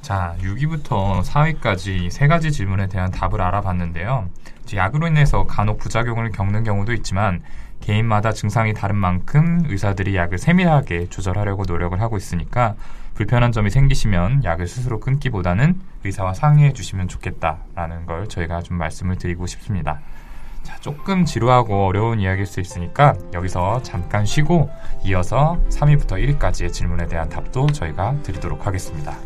자, 0.00 0.36
6위부터 0.40 1.22
4위까지 1.22 2.10
세 2.10 2.28
가지 2.28 2.50
질문에 2.50 2.88
대한 2.88 3.10
답을 3.10 3.40
알아봤는데요. 3.40 4.30
약으로 4.74 5.08
인해서 5.08 5.44
간혹 5.44 5.78
부작용을 5.78 6.30
겪는 6.30 6.64
경우도 6.64 6.92
있지만 6.94 7.42
개인마다 7.80 8.32
증상이 8.32 8.74
다른 8.74 8.96
만큼 8.96 9.62
의사들이 9.66 10.14
약을 10.16 10.38
세밀하게 10.38 11.08
조절하려고 11.08 11.64
노력을 11.66 11.98
하고 12.00 12.16
있으니까 12.16 12.74
불편한 13.14 13.50
점이 13.50 13.70
생기시면 13.70 14.44
약을 14.44 14.66
스스로 14.68 15.00
끊기보다는 15.00 15.80
의사와 16.04 16.34
상의해 16.34 16.72
주시면 16.72 17.08
좋겠다라는 17.08 18.06
걸 18.06 18.28
저희가 18.28 18.62
좀 18.62 18.78
말씀을 18.78 19.16
드리고 19.16 19.46
싶습니다. 19.46 20.00
자, 20.68 20.76
조금 20.80 21.24
지루하고 21.24 21.86
어려운 21.86 22.20
이야기일 22.20 22.44
수 22.44 22.60
있으니까 22.60 23.14
여기서 23.32 23.80
잠깐 23.80 24.26
쉬고 24.26 24.68
이어서 25.02 25.58
3위부터 25.70 26.38
1위까지의 26.38 26.74
질문에 26.74 27.06
대한 27.06 27.30
답도 27.30 27.68
저희가 27.68 28.20
드리도록 28.22 28.66
하겠습니다. 28.66 29.16